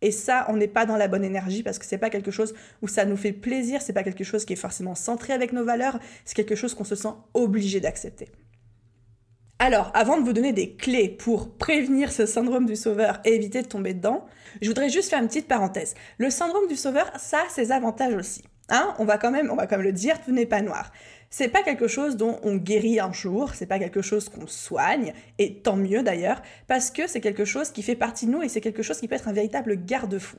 Et 0.00 0.12
ça, 0.12 0.46
on 0.48 0.56
n'est 0.56 0.68
pas 0.68 0.86
dans 0.86 0.96
la 0.96 1.08
bonne 1.08 1.24
énergie 1.24 1.62
parce 1.62 1.78
que 1.78 1.84
c'est 1.84 1.98
pas 1.98 2.10
quelque 2.10 2.30
chose 2.30 2.54
où 2.82 2.88
ça 2.88 3.04
nous 3.04 3.16
fait 3.16 3.32
plaisir, 3.32 3.82
c'est 3.82 3.92
pas 3.92 4.04
quelque 4.04 4.24
chose 4.24 4.44
qui 4.44 4.52
est 4.52 4.56
forcément 4.56 4.94
centré 4.94 5.32
avec 5.32 5.52
nos 5.52 5.64
valeurs, 5.64 5.98
c'est 6.24 6.36
quelque 6.36 6.54
chose 6.54 6.74
qu'on 6.74 6.84
se 6.84 6.94
sent 6.94 7.08
obligé 7.34 7.80
d'accepter. 7.80 8.28
Alors, 9.60 9.90
avant 9.92 10.20
de 10.20 10.24
vous 10.24 10.32
donner 10.32 10.52
des 10.52 10.76
clés 10.76 11.08
pour 11.08 11.56
prévenir 11.56 12.12
ce 12.12 12.26
syndrome 12.26 12.64
du 12.64 12.76
sauveur 12.76 13.20
et 13.24 13.34
éviter 13.34 13.60
de 13.62 13.66
tomber 13.66 13.92
dedans, 13.92 14.24
je 14.62 14.68
voudrais 14.68 14.88
juste 14.88 15.10
faire 15.10 15.20
une 15.20 15.26
petite 15.26 15.48
parenthèse. 15.48 15.94
Le 16.18 16.30
syndrome 16.30 16.68
du 16.68 16.76
sauveur, 16.76 17.10
ça 17.18 17.38
a 17.44 17.50
ses 17.50 17.72
avantages 17.72 18.14
aussi. 18.14 18.44
Hein 18.68 18.94
on 18.98 19.04
va 19.04 19.18
quand 19.18 19.30
même, 19.30 19.50
on 19.50 19.56
va 19.56 19.66
quand 19.66 19.76
même 19.76 19.86
le 19.86 19.92
dire, 19.92 20.20
tout 20.22 20.32
n'est 20.32 20.46
pas 20.46 20.62
noir. 20.62 20.92
C'est 21.30 21.48
pas 21.48 21.62
quelque 21.62 21.88
chose 21.88 22.16
dont 22.16 22.38
on 22.42 22.56
guérit 22.56 23.00
un 23.00 23.12
jour, 23.12 23.54
c'est 23.54 23.66
pas 23.66 23.78
quelque 23.78 24.02
chose 24.02 24.28
qu'on 24.28 24.46
soigne, 24.46 25.12
et 25.38 25.54
tant 25.60 25.76
mieux 25.76 26.02
d'ailleurs, 26.02 26.42
parce 26.66 26.90
que 26.90 27.06
c'est 27.06 27.20
quelque 27.20 27.44
chose 27.44 27.70
qui 27.70 27.82
fait 27.82 27.96
partie 27.96 28.26
de 28.26 28.32
nous 28.32 28.42
et 28.42 28.48
c'est 28.48 28.60
quelque 28.60 28.82
chose 28.82 28.98
qui 28.98 29.08
peut 29.08 29.14
être 29.14 29.28
un 29.28 29.32
véritable 29.32 29.84
garde-fou. 29.84 30.38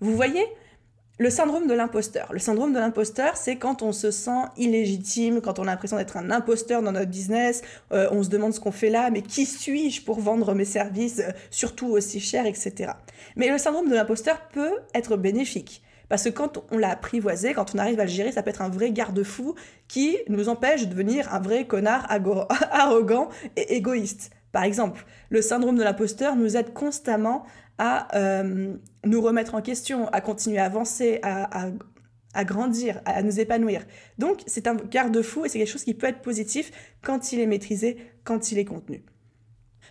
Vous 0.00 0.14
voyez, 0.14 0.44
le 1.18 1.30
syndrome 1.30 1.66
de 1.66 1.72
l'imposteur. 1.72 2.30
Le 2.32 2.38
syndrome 2.38 2.74
de 2.74 2.78
l'imposteur, 2.78 3.36
c'est 3.38 3.56
quand 3.56 3.80
on 3.82 3.92
se 3.92 4.10
sent 4.10 4.42
illégitime, 4.58 5.40
quand 5.40 5.58
on 5.58 5.62
a 5.62 5.66
l'impression 5.66 5.96
d'être 5.96 6.18
un 6.18 6.30
imposteur 6.30 6.82
dans 6.82 6.92
notre 6.92 7.10
business, 7.10 7.62
euh, 7.92 8.08
on 8.10 8.22
se 8.22 8.28
demande 8.28 8.52
ce 8.52 8.60
qu'on 8.60 8.72
fait 8.72 8.90
là, 8.90 9.10
mais 9.10 9.22
qui 9.22 9.46
suis-je 9.46 10.02
pour 10.02 10.20
vendre 10.20 10.52
mes 10.54 10.66
services, 10.66 11.20
euh, 11.20 11.30
surtout 11.50 11.86
aussi 11.86 12.20
cher, 12.20 12.44
etc. 12.44 12.92
Mais 13.34 13.48
le 13.48 13.56
syndrome 13.56 13.88
de 13.88 13.94
l'imposteur 13.94 14.48
peut 14.52 14.74
être 14.94 15.16
bénéfique. 15.16 15.82
Parce 16.08 16.24
que 16.24 16.28
quand 16.28 16.64
on 16.70 16.78
l'a 16.78 16.90
apprivoisé, 16.90 17.52
quand 17.54 17.74
on 17.74 17.78
arrive 17.78 18.00
à 18.00 18.04
le 18.04 18.10
gérer, 18.10 18.32
ça 18.32 18.42
peut 18.42 18.50
être 18.50 18.62
un 18.62 18.68
vrai 18.68 18.92
garde-fou 18.92 19.54
qui 19.88 20.16
nous 20.28 20.48
empêche 20.48 20.82
de 20.82 20.90
devenir 20.90 21.32
un 21.34 21.40
vrai 21.40 21.66
connard 21.66 22.06
arrogant 22.70 23.28
et 23.56 23.76
égoïste. 23.76 24.30
Par 24.52 24.64
exemple, 24.64 25.04
le 25.28 25.42
syndrome 25.42 25.76
de 25.76 25.82
l'imposteur 25.82 26.36
nous 26.36 26.56
aide 26.56 26.72
constamment 26.72 27.44
à 27.78 28.16
euh, 28.16 28.74
nous 29.04 29.20
remettre 29.20 29.54
en 29.54 29.60
question, 29.60 30.08
à 30.08 30.20
continuer 30.20 30.58
à 30.58 30.64
avancer, 30.64 31.20
à, 31.22 32.44
grandir, 32.44 33.00
à 33.04 33.22
nous 33.22 33.40
épanouir. 33.40 33.82
Donc 34.18 34.42
c'est 34.46 34.66
un 34.66 34.74
garde-fou 34.74 35.44
et 35.44 35.48
c'est 35.48 35.58
quelque 35.58 35.70
chose 35.70 35.84
qui 35.84 35.94
peut 35.94 36.06
être 36.06 36.22
positif 36.22 36.70
quand 37.02 37.32
il 37.32 37.40
est 37.40 37.46
maîtrisé, 37.46 37.98
quand 38.24 38.52
il 38.52 38.58
est 38.58 38.64
contenu. 38.64 39.04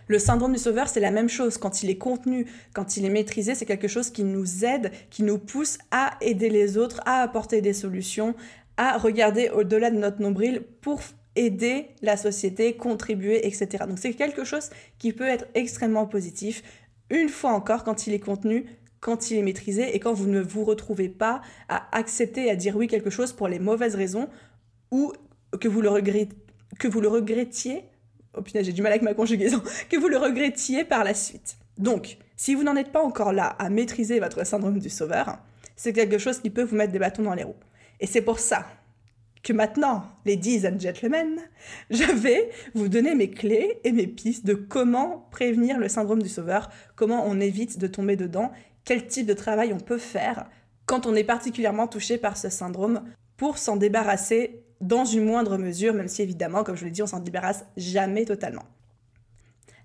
Le 0.08 0.18
syndrome 0.18 0.52
du 0.52 0.58
sauveur, 0.58 0.88
c'est 0.88 1.00
la 1.00 1.10
même 1.10 1.28
chose. 1.28 1.58
Quand 1.58 1.82
il 1.82 1.90
est 1.90 1.98
contenu, 1.98 2.46
quand 2.72 2.96
il 2.96 3.04
est 3.04 3.10
maîtrisé, 3.10 3.54
c'est 3.54 3.66
quelque 3.66 3.88
chose 3.88 4.10
qui 4.10 4.24
nous 4.24 4.64
aide, 4.64 4.92
qui 5.10 5.22
nous 5.22 5.38
pousse 5.38 5.78
à 5.90 6.16
aider 6.20 6.48
les 6.48 6.78
autres, 6.78 7.00
à 7.06 7.22
apporter 7.22 7.60
des 7.60 7.72
solutions, 7.72 8.34
à 8.76 8.98
regarder 8.98 9.48
au-delà 9.50 9.90
de 9.90 9.96
notre 9.96 10.20
nombril 10.20 10.62
pour 10.80 11.00
aider 11.34 11.88
la 12.02 12.16
société, 12.16 12.76
contribuer, 12.76 13.46
etc. 13.46 13.84
Donc 13.88 13.98
c'est 13.98 14.14
quelque 14.14 14.44
chose 14.44 14.70
qui 14.98 15.12
peut 15.12 15.26
être 15.26 15.46
extrêmement 15.54 16.06
positif, 16.06 16.62
une 17.10 17.28
fois 17.28 17.52
encore 17.52 17.84
quand 17.84 18.06
il 18.06 18.14
est 18.14 18.20
contenu, 18.20 18.66
quand 19.00 19.30
il 19.30 19.36
est 19.36 19.42
maîtrisé 19.42 19.94
et 19.94 20.00
quand 20.00 20.14
vous 20.14 20.26
ne 20.26 20.40
vous 20.40 20.64
retrouvez 20.64 21.08
pas 21.08 21.42
à 21.68 21.86
accepter, 21.96 22.50
à 22.50 22.56
dire 22.56 22.76
oui 22.76 22.88
quelque 22.88 23.10
chose 23.10 23.32
pour 23.32 23.48
les 23.48 23.58
mauvaises 23.58 23.94
raisons 23.94 24.28
ou 24.90 25.12
que 25.60 25.68
vous 25.68 25.80
le, 25.80 25.90
que 26.78 26.88
vous 26.88 27.00
le 27.00 27.08
regrettiez, 27.08 27.84
oh 28.36 28.42
putain 28.42 28.62
j'ai 28.62 28.72
du 28.72 28.82
mal 28.82 28.92
avec 28.92 29.02
ma 29.02 29.14
conjugaison, 29.14 29.62
que 29.90 29.96
vous 29.96 30.08
le 30.08 30.16
regrettiez 30.16 30.84
par 30.84 31.04
la 31.04 31.14
suite. 31.14 31.56
Donc, 31.78 32.18
si 32.36 32.54
vous 32.54 32.62
n'en 32.62 32.76
êtes 32.76 32.92
pas 32.92 33.02
encore 33.02 33.32
là 33.32 33.46
à 33.58 33.68
maîtriser 33.68 34.20
votre 34.20 34.46
syndrome 34.46 34.78
du 34.78 34.90
sauveur, 34.90 35.38
c'est 35.76 35.92
quelque 35.92 36.18
chose 36.18 36.38
qui 36.38 36.50
peut 36.50 36.62
vous 36.62 36.76
mettre 36.76 36.92
des 36.92 36.98
bâtons 36.98 37.22
dans 37.22 37.34
les 37.34 37.44
roues. 37.44 37.54
Et 38.00 38.06
c'est 38.06 38.22
pour 38.22 38.38
ça 38.38 38.66
que 39.42 39.52
maintenant, 39.52 40.04
ladies 40.24 40.66
and 40.66 40.80
gentlemen, 40.80 41.38
je 41.90 42.04
vais 42.04 42.50
vous 42.74 42.88
donner 42.88 43.14
mes 43.14 43.30
clés 43.30 43.78
et 43.84 43.92
mes 43.92 44.06
pistes 44.06 44.44
de 44.44 44.54
comment 44.54 45.28
prévenir 45.30 45.78
le 45.78 45.88
syndrome 45.88 46.22
du 46.22 46.28
sauveur, 46.28 46.70
comment 46.94 47.24
on 47.26 47.40
évite 47.40 47.78
de 47.78 47.86
tomber 47.86 48.16
dedans, 48.16 48.50
quel 48.84 49.06
type 49.06 49.26
de 49.26 49.34
travail 49.34 49.72
on 49.72 49.80
peut 49.80 49.98
faire 49.98 50.48
quand 50.86 51.06
on 51.06 51.14
est 51.14 51.24
particulièrement 51.24 51.88
touché 51.88 52.16
par 52.16 52.36
ce 52.36 52.48
syndrome 52.48 53.02
pour 53.36 53.58
s'en 53.58 53.76
débarrasser 53.76 54.62
dans 54.80 55.04
une 55.04 55.24
moindre 55.24 55.56
mesure, 55.58 55.94
même 55.94 56.08
si 56.08 56.22
évidemment, 56.22 56.64
comme 56.64 56.76
je 56.76 56.84
l'ai 56.84 56.90
dit, 56.90 57.02
on 57.02 57.06
s'en 57.06 57.20
débarrasse 57.20 57.64
jamais 57.76 58.24
totalement. 58.24 58.64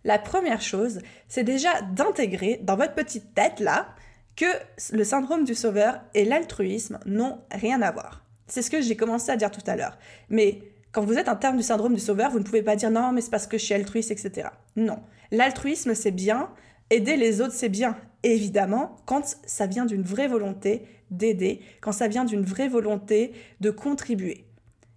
La 0.04 0.18
première 0.18 0.62
chose, 0.62 1.00
c'est 1.28 1.44
déjà 1.44 1.82
d'intégrer 1.94 2.60
dans 2.64 2.76
votre 2.76 2.94
petite 2.94 3.34
tête 3.36 3.60
là 3.60 3.90
que 4.36 4.46
le 4.92 5.04
syndrome 5.04 5.44
du 5.44 5.54
sauveur 5.54 6.02
et 6.14 6.26
l'altruisme 6.26 7.00
n'ont 7.06 7.40
rien 7.52 7.82
à 7.82 7.92
voir. 7.92 8.26
C'est 8.48 8.62
ce 8.62 8.72
que 8.72 8.82
j'ai 8.82 8.96
commencé 8.96 9.32
à 9.32 9.36
dire 9.36 9.52
tout 9.52 9.62
à 9.68 9.76
l'heure. 9.76 9.98
Mais 10.30 10.64
quand 10.92 11.06
vous 11.06 11.18
êtes 11.18 11.30
en 11.30 11.36
terme 11.36 11.58
du 11.58 11.64
syndrome 11.64 11.94
du 11.94 12.02
sauveur, 12.02 12.32
vous 12.32 12.40
ne 12.40 12.44
pouvez 12.44 12.64
pas 12.64 12.76
dire 12.76 12.90
non, 12.92 13.12
mais 13.12 13.22
c'est 13.22 13.30
parce 13.30 13.48
que 13.48 13.58
je 13.58 13.64
suis 13.64 13.74
altruiste, 13.74 14.12
etc. 14.12 14.50
Non. 14.76 15.00
L'altruisme, 15.32 15.94
c'est 15.94 16.12
bien. 16.12 16.50
Aider 16.90 17.16
les 17.16 17.40
autres, 17.40 17.54
c'est 17.54 17.70
bien. 17.70 17.96
évidemment, 18.24 18.98
quand 19.06 19.38
ça 19.46 19.68
vient 19.68 19.86
d'une 19.86 20.04
vraie 20.04 20.28
volonté 20.28 20.86
d'aider, 21.12 21.62
quand 21.80 21.92
ça 21.92 22.08
vient 22.08 22.26
d'une 22.26 22.44
vraie 22.44 22.68
volonté 22.68 23.34
de 23.62 23.70
contribuer. 23.70 24.46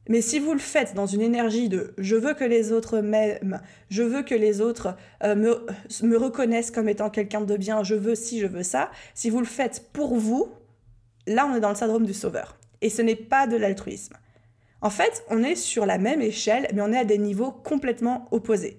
Mais 0.09 0.21
si 0.21 0.39
vous 0.39 0.53
le 0.53 0.59
faites 0.59 0.95
dans 0.95 1.07
une 1.07 1.23
énergie 1.23 1.69
de 1.69 1.95
je 1.99 2.17
veux 2.17 2.35
que 2.35 2.45
les 2.45 2.73
autres 2.73 3.01
m'aiment, 3.01 3.61
je 3.89 4.03
veux 4.03 4.23
que 4.23 4.35
les 4.35 4.61
autres 4.61 4.97
euh, 5.23 5.35
me, 5.35 5.67
me 6.03 6.17
reconnaissent 6.17 6.71
comme 6.71 6.89
étant 6.89 7.11
quelqu'un 7.11 7.41
de 7.41 7.57
bien, 7.57 7.83
je 7.83 7.95
veux 7.95 8.15
ci, 8.15 8.41
je 8.41 8.47
veux 8.47 8.63
ça, 8.63 8.91
si 9.15 9.31
vous 9.31 9.41
le 9.41 9.47
faites 9.47 9.91
pour 9.93 10.17
vous, 10.17 10.51
là 11.27 11.47
on 11.51 11.57
est 11.57 11.61
dans 11.61 11.71
le 11.71 11.75
syndrome 11.75 12.05
du 12.05 12.15
sauveur 12.15 12.57
et 12.83 12.91
ce 12.91 13.03
n'est 13.03 13.17
pas 13.17 13.47
de 13.47 13.57
l'altruisme. 13.57 14.15
En 14.83 14.91
fait, 14.91 15.25
on 15.31 15.43
est 15.43 15.57
sur 15.57 15.87
la 15.87 15.97
même 15.97 16.21
échelle, 16.21 16.69
mais 16.75 16.83
on 16.83 16.93
est 16.93 16.99
à 16.99 17.07
des 17.07 17.17
niveaux 17.17 17.51
complètement 17.51 18.29
opposés. 18.31 18.79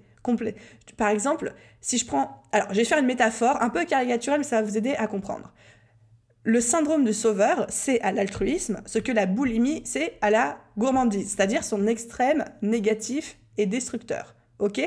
Par 0.96 1.08
exemple, 1.08 1.52
si 1.80 1.98
je 1.98 2.06
prends... 2.06 2.42
Alors, 2.52 2.68
je 2.70 2.76
vais 2.76 2.84
faire 2.84 2.98
une 2.98 3.06
métaphore 3.06 3.62
un 3.62 3.70
peu 3.70 3.84
caricaturelle, 3.84 4.40
mais 4.40 4.44
ça 4.46 4.60
va 4.60 4.68
vous 4.68 4.76
aider 4.76 4.94
à 4.94 5.06
comprendre. 5.06 5.52
Le 6.48 6.60
syndrome 6.60 7.02
du 7.02 7.12
sauveur, 7.12 7.66
c'est 7.68 8.00
à 8.02 8.12
l'altruisme 8.12 8.80
ce 8.86 9.00
que 9.00 9.10
la 9.10 9.26
boulimie, 9.26 9.82
c'est 9.84 10.16
à 10.20 10.30
la 10.30 10.60
gourmandise, 10.78 11.34
c'est-à-dire 11.34 11.64
son 11.64 11.88
extrême 11.88 12.44
négatif 12.62 13.36
et 13.58 13.66
destructeur. 13.66 14.36
Ok? 14.60 14.80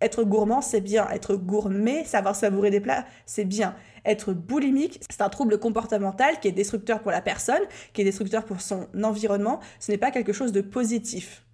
Être 0.00 0.24
gourmand, 0.24 0.60
c'est 0.60 0.80
bien. 0.80 1.08
Être 1.10 1.36
gourmet, 1.36 2.02
savoir 2.04 2.34
savourer 2.34 2.70
des 2.70 2.80
plats, 2.80 3.06
c'est 3.24 3.44
bien. 3.44 3.76
Être 4.04 4.32
boulimique, 4.32 5.00
c'est 5.08 5.20
un 5.20 5.28
trouble 5.28 5.60
comportemental 5.60 6.40
qui 6.40 6.48
est 6.48 6.52
destructeur 6.52 7.02
pour 7.02 7.12
la 7.12 7.22
personne, 7.22 7.62
qui 7.92 8.00
est 8.00 8.04
destructeur 8.04 8.44
pour 8.44 8.60
son 8.60 8.88
environnement. 9.00 9.60
Ce 9.78 9.92
n'est 9.92 9.98
pas 9.98 10.10
quelque 10.10 10.32
chose 10.32 10.50
de 10.50 10.60
positif. 10.60 11.44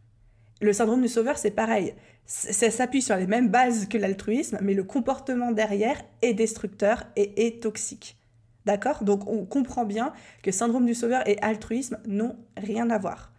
Le 0.63 0.73
syndrome 0.73 1.03
du 1.03 1.09
sauveur, 1.09 1.37
c'est 1.37 1.51
pareil. 1.51 1.95
Ça 2.25 2.71
s'appuie 2.71 3.03
sur 3.03 3.17
les 3.17 3.27
mêmes 3.27 3.51
bases 3.51 3.87
que 3.87 3.99
l'altruisme, 3.99 4.57
mais 4.63 4.73
le 4.73 4.85
comportement 4.85 5.53
derrière 5.53 6.03
est 6.23 6.33
destructeur 6.33 7.05
et 7.17 7.47
est 7.47 7.63
toxique. 7.63 8.17
D'accord? 8.67 9.05
Donc 9.05 9.27
on 9.29 9.45
comprend 9.45 9.85
bien 9.85 10.13
que 10.43 10.51
syndrome 10.51 10.87
du 10.87 10.95
sauveur 10.95 11.27
et 11.27 11.39
altruisme 11.41 11.99
n'ont 12.07 12.37
rien 12.57 12.91
à 12.91 12.99
voir. 12.99 13.33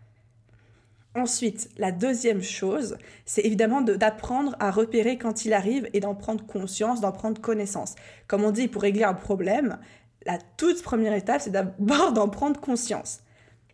Ensuite, 1.15 1.69
la 1.77 1.91
deuxième 1.91 2.43
chose, 2.43 2.97
c'est 3.25 3.41
évidemment 3.41 3.81
d'apprendre 3.81 4.55
à 4.59 4.71
repérer 4.71 5.17
quand 5.17 5.45
il 5.45 5.53
arrive 5.53 5.89
et 5.93 5.99
d'en 5.99 6.15
prendre 6.15 6.45
conscience, 6.45 7.01
d'en 7.01 7.11
prendre 7.11 7.41
connaissance. 7.41 7.95
Comme 8.27 8.43
on 8.43 8.51
dit, 8.51 8.67
pour 8.67 8.83
régler 8.83 9.03
un 9.03 9.15
problème, 9.15 9.79
la 10.25 10.37
toute 10.57 10.83
première 10.83 11.13
étape, 11.13 11.41
c'est 11.41 11.49
d'abord 11.49 12.11
d'en 12.13 12.29
prendre 12.29 12.59
conscience. 12.59 13.21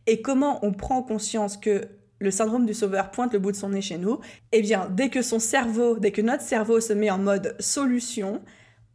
Et 0.07 0.21
comment 0.21 0.65
on 0.65 0.71
prend 0.71 1.03
conscience 1.03 1.57
que 1.57 1.87
le 2.19 2.31
syndrome 2.31 2.65
du 2.65 2.73
sauveur 2.73 3.11
pointe 3.11 3.33
le 3.33 3.39
bout 3.39 3.51
de 3.51 3.57
son 3.57 3.69
nez 3.69 3.81
chez 3.81 3.97
nous, 3.97 4.19
eh 4.53 4.61
bien, 4.61 4.87
dès 4.89 5.09
que 5.09 5.21
son 5.21 5.39
cerveau, 5.39 5.99
dès 5.99 6.11
que 6.11 6.21
notre 6.21 6.43
cerveau 6.43 6.79
se 6.79 6.93
met 6.93 7.11
en 7.11 7.17
mode 7.17 7.55
solution, 7.59 8.41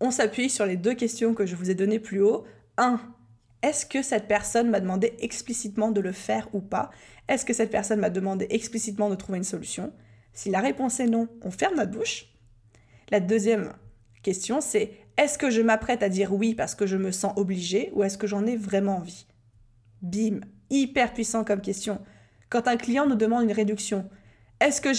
on 0.00 0.10
s'appuie 0.10 0.50
sur 0.50 0.66
les 0.66 0.76
deux 0.76 0.94
questions 0.94 1.34
que 1.34 1.46
je 1.46 1.56
vous 1.56 1.70
ai 1.70 1.74
données 1.74 1.98
plus 1.98 2.22
haut. 2.22 2.44
1. 2.76 3.00
Est-ce 3.62 3.86
que 3.86 4.02
cette 4.02 4.28
personne 4.28 4.70
m'a 4.70 4.80
demandé 4.80 5.14
explicitement 5.18 5.90
de 5.90 6.00
le 6.00 6.12
faire 6.12 6.48
ou 6.52 6.60
pas? 6.60 6.90
Est-ce 7.28 7.44
que 7.44 7.52
cette 7.52 7.70
personne 7.70 8.00
m'a 8.00 8.10
demandé 8.10 8.46
explicitement 8.50 9.10
de 9.10 9.16
trouver 9.16 9.38
une 9.38 9.44
solution? 9.44 9.92
Si 10.32 10.50
la 10.50 10.60
réponse 10.60 11.00
est 11.00 11.08
non, 11.08 11.28
on 11.42 11.50
ferme 11.50 11.76
notre 11.76 11.90
bouche. 11.90 12.26
La 13.10 13.18
deuxième 13.18 13.72
question, 14.22 14.60
c'est 14.60 14.92
est-ce 15.16 15.38
que 15.38 15.50
je 15.50 15.62
m'apprête 15.62 16.04
à 16.04 16.08
dire 16.08 16.32
oui 16.32 16.54
parce 16.54 16.76
que 16.76 16.86
je 16.86 16.96
me 16.96 17.10
sens 17.10 17.32
obligée 17.36 17.90
ou 17.94 18.04
est-ce 18.04 18.18
que 18.18 18.28
j'en 18.28 18.46
ai 18.46 18.56
vraiment 18.56 18.98
envie? 18.98 19.26
Bim, 20.02 20.40
hyper 20.70 21.12
puissant 21.12 21.42
comme 21.42 21.60
question. 21.60 22.00
Quand 22.50 22.68
un 22.68 22.76
client 22.76 23.06
nous 23.06 23.16
demande 23.16 23.44
une 23.44 23.52
réduction, 23.52 24.08
est-ce 24.60 24.80
que, 24.80 24.92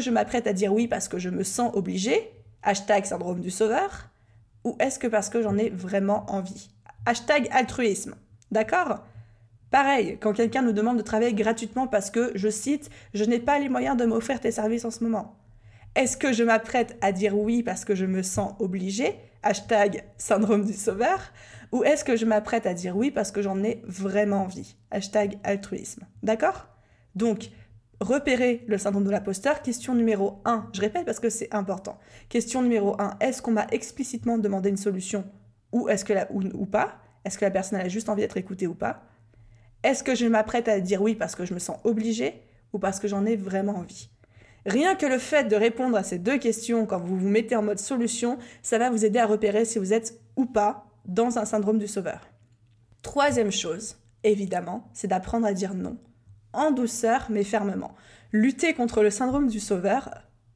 je 0.00 0.10
m'apprête 0.10 0.46
à 0.46 0.52
dire 0.52 0.72
oui 0.72 0.88
parce 0.88 1.08
que 1.08 1.18
je 1.18 1.28
me 1.28 1.44
sens 1.44 1.70
obligée? 1.74 2.30
Hashtag 2.62 3.04
syndrome 3.04 3.40
du 3.40 3.50
sauveur. 3.50 4.11
Ou 4.64 4.76
est-ce 4.78 4.98
que 4.98 5.06
parce 5.06 5.28
que 5.28 5.42
j'en 5.42 5.58
ai 5.58 5.70
vraiment 5.70 6.24
envie? 6.28 6.70
Hashtag 7.06 7.48
altruisme. 7.50 8.14
D'accord? 8.50 9.04
Pareil, 9.70 10.18
quand 10.20 10.34
quelqu'un 10.34 10.62
nous 10.62 10.72
demande 10.72 10.98
de 10.98 11.02
travailler 11.02 11.32
gratuitement 11.32 11.86
parce 11.86 12.10
que, 12.10 12.30
je 12.34 12.48
cite, 12.48 12.90
je 13.14 13.24
n'ai 13.24 13.40
pas 13.40 13.58
les 13.58 13.68
moyens 13.68 13.96
de 13.96 14.04
m'offrir 14.04 14.38
tes 14.38 14.50
services 14.50 14.84
en 14.84 14.90
ce 14.90 15.02
moment. 15.02 15.36
Est-ce 15.94 16.16
que 16.16 16.32
je 16.32 16.44
m'apprête 16.44 16.96
à 17.00 17.12
dire 17.12 17.36
oui 17.36 17.62
parce 17.62 17.84
que 17.84 17.94
je 17.94 18.06
me 18.06 18.22
sens 18.22 18.54
obligée? 18.60 19.18
Hashtag 19.42 20.04
syndrome 20.18 20.64
du 20.64 20.74
sauveur. 20.74 21.32
Ou 21.72 21.84
est-ce 21.84 22.04
que 22.04 22.16
je 22.16 22.26
m'apprête 22.26 22.66
à 22.66 22.74
dire 22.74 22.96
oui 22.96 23.10
parce 23.10 23.32
que 23.32 23.42
j'en 23.42 23.62
ai 23.64 23.82
vraiment 23.86 24.42
envie? 24.42 24.76
Hashtag 24.90 25.38
altruisme. 25.42 26.04
D'accord? 26.22 26.68
Donc, 27.14 27.50
repérer 28.02 28.64
le 28.66 28.78
syndrome 28.78 29.04
de 29.04 29.10
l'imposteur. 29.10 29.62
Question 29.62 29.94
numéro 29.94 30.40
1, 30.44 30.70
je 30.72 30.80
répète 30.80 31.04
parce 31.04 31.20
que 31.20 31.30
c'est 31.30 31.52
important. 31.54 31.98
Question 32.28 32.62
numéro 32.62 33.00
1, 33.00 33.16
est-ce 33.20 33.42
qu'on 33.42 33.52
m'a 33.52 33.66
explicitement 33.70 34.38
demandé 34.38 34.68
une 34.68 34.76
solution 34.76 35.24
ou 35.72 35.88
est-ce 35.88 36.04
que 36.04 36.12
la, 36.12 36.30
ou, 36.32 36.66
pas? 36.66 36.98
Est-ce 37.24 37.38
que 37.38 37.44
la 37.44 37.50
personne 37.50 37.78
a 37.78 37.88
juste 37.88 38.08
envie 38.08 38.22
d'être 38.22 38.36
écoutée 38.36 38.66
ou 38.66 38.74
pas? 38.74 39.02
Est-ce 39.82 40.04
que 40.04 40.14
je 40.14 40.26
m'apprête 40.26 40.68
à 40.68 40.80
dire 40.80 41.02
oui 41.02 41.14
parce 41.14 41.34
que 41.34 41.44
je 41.44 41.54
me 41.54 41.58
sens 41.58 41.78
obligée 41.84 42.42
ou 42.72 42.78
parce 42.78 43.00
que 43.00 43.08
j'en 43.08 43.24
ai 43.24 43.36
vraiment 43.36 43.76
envie? 43.76 44.10
Rien 44.64 44.94
que 44.94 45.06
le 45.06 45.18
fait 45.18 45.44
de 45.44 45.56
répondre 45.56 45.96
à 45.96 46.02
ces 46.02 46.18
deux 46.18 46.38
questions 46.38 46.86
quand 46.86 47.00
vous 47.00 47.18
vous 47.18 47.28
mettez 47.28 47.56
en 47.56 47.62
mode 47.62 47.80
solution, 47.80 48.38
ça 48.62 48.78
va 48.78 48.90
vous 48.90 49.04
aider 49.04 49.18
à 49.18 49.26
repérer 49.26 49.64
si 49.64 49.78
vous 49.78 49.92
êtes 49.92 50.20
ou 50.36 50.46
pas 50.46 50.86
dans 51.04 51.38
un 51.38 51.44
syndrome 51.44 51.78
du 51.78 51.88
sauveur. 51.88 52.28
Troisième 53.02 53.50
chose, 53.50 53.96
évidemment, 54.22 54.88
c'est 54.92 55.08
d'apprendre 55.08 55.46
à 55.46 55.52
dire 55.52 55.74
non 55.74 55.98
en 56.52 56.70
douceur 56.70 57.26
mais 57.30 57.44
fermement. 57.44 57.94
Lutter 58.32 58.74
contre 58.74 59.02
le 59.02 59.10
syndrome 59.10 59.48
du 59.48 59.60
sauveur 59.60 60.10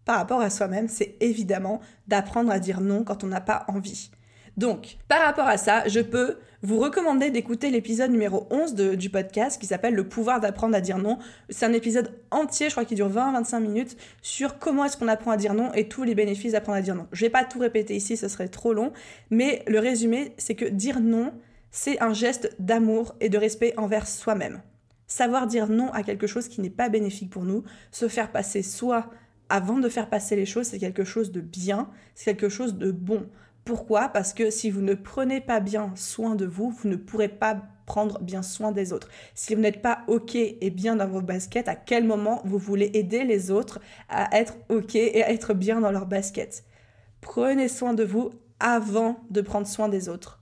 par 0.05 0.17
rapport 0.17 0.41
à 0.41 0.51
soi-même, 0.51 0.89
c'est 0.89 1.17
évidemment 1.21 1.81
d'apprendre 2.07 2.51
à 2.51 2.59
dire 2.59 2.81
non 2.81 3.05
quand 3.05 3.25
on 3.25 3.27
n'a 3.27 3.41
pas 3.41 3.65
envie. 3.69 4.11
Donc, 4.57 4.97
par 5.09 5.21
rapport 5.23 5.47
à 5.47 5.59
ça, 5.59 5.87
je 5.87 6.01
peux 6.01 6.39
vous 6.63 6.79
recommander 6.79 7.31
d'écouter 7.31 7.71
l'épisode 7.71 8.11
numéro 8.11 8.47
11 8.51 8.75
du 8.75 9.11
podcast 9.11 9.61
qui 9.61 9.67
s'appelle 9.67 9.95
Le 9.95 10.09
pouvoir 10.09 10.41
d'apprendre 10.41 10.75
à 10.75 10.81
dire 10.81 10.97
non. 10.97 11.19
C'est 11.51 11.67
un 11.67 11.75
épisode 11.75 12.19
entier, 12.31 12.69
je 12.69 12.75
crois 12.75 12.87
qu'il 12.87 12.97
dure 12.97 13.11
20-25 13.11 13.61
minutes, 13.61 13.97
sur 14.23 14.59
comment 14.59 14.87
est-ce 14.87 14.97
qu'on 14.97 15.09
apprend 15.09 15.33
à 15.33 15.37
dire 15.37 15.53
non 15.53 15.73
et 15.75 15.89
tous 15.89 16.05
les 16.05 16.15
bénéfices 16.15 16.53
d'apprendre 16.53 16.79
à 16.79 16.83
dire 16.83 16.95
non. 16.95 17.07
Je 17.13 17.21
vais 17.21 17.31
pas 17.31 17.45
tout 17.45 17.59
répéter 17.59 17.95
ici, 17.95 18.17
ce 18.17 18.29
serait 18.29 18.49
trop 18.49 18.73
long, 18.73 18.93
mais 19.29 19.63
le 19.67 19.79
résumé, 19.79 20.33
c'est 20.39 20.55
que 20.55 20.65
dire 20.65 21.01
non, 21.01 21.35
c'est 21.71 22.03
un 22.03 22.15
geste 22.15 22.57
d'amour 22.59 23.15
et 23.21 23.29
de 23.29 23.37
respect 23.37 23.75
envers 23.77 24.07
soi-même. 24.07 24.63
Savoir 25.07 25.47
dire 25.47 25.69
non 25.69 25.93
à 25.93 26.03
quelque 26.03 26.27
chose 26.27 26.49
qui 26.49 26.61
n'est 26.61 26.71
pas 26.71 26.89
bénéfique 26.89 27.31
pour 27.31 27.45
nous, 27.45 27.63
se 27.91 28.09
faire 28.09 28.33
passer 28.33 28.63
soit 28.63 29.11
avant 29.49 29.79
de 29.79 29.89
faire 29.89 30.09
passer 30.09 30.37
les 30.37 30.47
choses, 30.47 30.67
c'est 30.67 30.79
quelque 30.79 31.05
chose 31.05 31.31
de 31.31 31.41
bien, 31.41 31.91
c'est 32.15 32.35
quelque 32.35 32.49
chose 32.49 32.77
de 32.77 32.91
bon. 32.91 33.29
Pourquoi? 33.65 34.09
Parce 34.09 34.33
que 34.33 34.51
si 34.51 34.71
vous 34.71 34.81
ne 34.81 34.95
prenez 34.95 35.41
pas 35.41 35.61
bien 35.61 35.93
soin 35.97 36.37
de 36.37 36.47
vous, 36.47 36.71
vous 36.71 36.89
ne 36.89 36.97
pourrez 36.97 37.29
pas 37.29 37.63
prendre 37.85 38.21
bien 38.21 38.43
soin 38.43 38.73
des 38.73 38.93
autres. 38.93 39.09
Si 39.35 39.55
vous 39.55 39.61
n'êtes 39.61 39.83
pas 39.83 40.03
OK 40.09 40.35
et 40.35 40.71
bien 40.71 40.97
dans 40.97 41.09
vos 41.09 41.21
baskets, 41.21 41.69
à 41.69 41.77
quel 41.77 42.05
moment 42.05 42.43
vous 42.45 42.59
voulez 42.59 42.91
aider 42.95 43.25
les 43.25 43.51
autres 43.51 43.81
à 44.09 44.37
être 44.37 44.57
OK 44.69 44.95
et 44.95 45.23
à 45.23 45.33
être 45.33 45.55
bien 45.55 45.81
dans 45.81 45.93
leurs 45.93 46.07
baskets 46.07 46.65
Prenez 47.21 47.69
soin 47.69 47.95
de 47.95 48.05
vous 48.05 48.31
avant 48.61 49.17
de 49.31 49.41
prendre 49.41 49.67
soin 49.67 49.89
des 49.89 50.09
autres. 50.09 50.41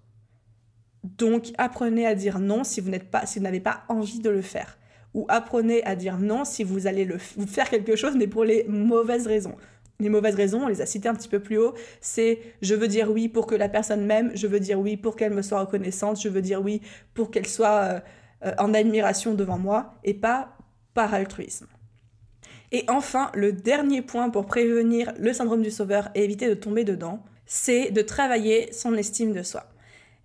Donc 1.05 1.53
apprenez 1.59 2.07
à 2.07 2.15
dire 2.15 2.39
non 2.39 2.65
si 2.65 2.81
vous 2.81 2.91
n'êtes 2.91 3.11
pas, 3.11 3.25
n'avez 3.41 3.61
pas 3.61 3.85
envie 3.89 4.21
de 4.21 4.31
le 4.31 4.41
faire, 4.41 4.79
ou 5.13 5.27
apprenez 5.29 5.85
à 5.85 5.97
dire 5.97 6.19
non 6.19 6.45
si 6.47 6.65
vous 6.65 6.87
allez 6.87 7.07
faire 7.47 7.69
quelque 7.69 7.95
chose 7.95 8.15
mais 8.17 8.27
pour 8.27 8.45
les 8.45 8.65
mauvaises 8.69 9.27
raisons. 9.27 9.55
Les 10.01 10.09
mauvaises 10.09 10.35
raisons, 10.35 10.65
on 10.65 10.67
les 10.67 10.81
a 10.81 10.87
citées 10.87 11.09
un 11.09 11.15
petit 11.15 11.29
peu 11.29 11.39
plus 11.39 11.59
haut, 11.59 11.75
c'est 12.01 12.41
je 12.63 12.75
veux 12.75 12.89
dire 12.89 13.13
oui 13.13 13.29
pour 13.29 13.47
que 13.47 13.55
la 13.55 13.69
personne 13.69 14.05
m'aime, 14.07 14.33
je 14.35 14.47
veux 14.47 14.59
dire 14.59 14.81
oui 14.81 14.97
pour 14.97 15.15
qu'elle 15.15 15.33
me 15.33 15.43
soit 15.43 15.61
reconnaissante, 15.61 16.21
je 16.21 16.29
veux 16.29 16.43
dire 16.43 16.61
oui 16.63 16.81
pour 17.13 17.31
qu'elle 17.31 17.47
soit 17.47 17.81
euh, 17.83 18.01
euh, 18.47 18.53
en 18.59 18.75
admiration 18.75 19.35
devant 19.35 19.59
moi 19.59 19.95
et 20.03 20.15
pas 20.15 20.57
par 20.95 21.13
altruisme. 21.13 21.67
Et 22.73 22.85
enfin, 22.89 23.31
le 23.35 23.53
dernier 23.53 24.03
point 24.03 24.31
pour 24.31 24.47
prévenir 24.47 25.13
le 25.19 25.33
syndrome 25.33 25.63
du 25.63 25.71
sauveur 25.71 26.09
et 26.15 26.25
éviter 26.25 26.49
de 26.49 26.55
tomber 26.55 26.83
dedans, 26.83 27.23
c'est 27.47 27.91
de 27.91 28.03
travailler 28.03 28.73
son 28.73 28.95
estime 28.95 29.33
de 29.33 29.43
soi. 29.43 29.69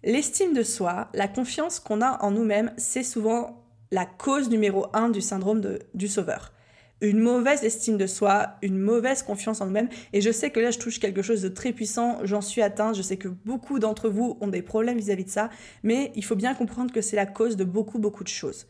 L'estime 0.03 0.53
de 0.53 0.63
soi, 0.63 1.09
la 1.13 1.27
confiance 1.27 1.79
qu'on 1.79 2.01
a 2.01 2.23
en 2.23 2.31
nous-mêmes, 2.31 2.71
c'est 2.77 3.03
souvent 3.03 3.65
la 3.91 4.05
cause 4.05 4.49
numéro 4.49 4.87
un 4.93 5.09
du 5.09 5.19
syndrome 5.19 5.61
du 5.93 6.07
sauveur. 6.07 6.53
Une 7.01 7.19
mauvaise 7.19 7.63
estime 7.63 7.97
de 7.97 8.07
soi, 8.07 8.55
une 8.61 8.77
mauvaise 8.77 9.23
confiance 9.23 9.59
en 9.59 9.65
nous-mêmes. 9.65 9.89
Et 10.13 10.21
je 10.21 10.31
sais 10.31 10.51
que 10.51 10.59
là, 10.61 10.71
je 10.71 10.79
touche 10.79 10.99
quelque 10.99 11.21
chose 11.21 11.41
de 11.41 11.49
très 11.49 11.73
puissant, 11.73 12.19
j'en 12.23 12.41
suis 12.41 12.61
atteinte, 12.61 12.95
je 12.95 13.01
sais 13.01 13.17
que 13.17 13.27
beaucoup 13.27 13.79
d'entre 13.79 14.09
vous 14.09 14.37
ont 14.39 14.47
des 14.47 14.61
problèmes 14.61 14.97
vis-à-vis 14.97 15.25
de 15.25 15.29
ça, 15.29 15.49
mais 15.83 16.13
il 16.15 16.23
faut 16.23 16.35
bien 16.35 16.53
comprendre 16.53 16.93
que 16.93 17.01
c'est 17.01 17.15
la 17.17 17.25
cause 17.25 17.57
de 17.57 17.65
beaucoup, 17.65 17.99
beaucoup 17.99 18.23
de 18.23 18.29
choses. 18.29 18.67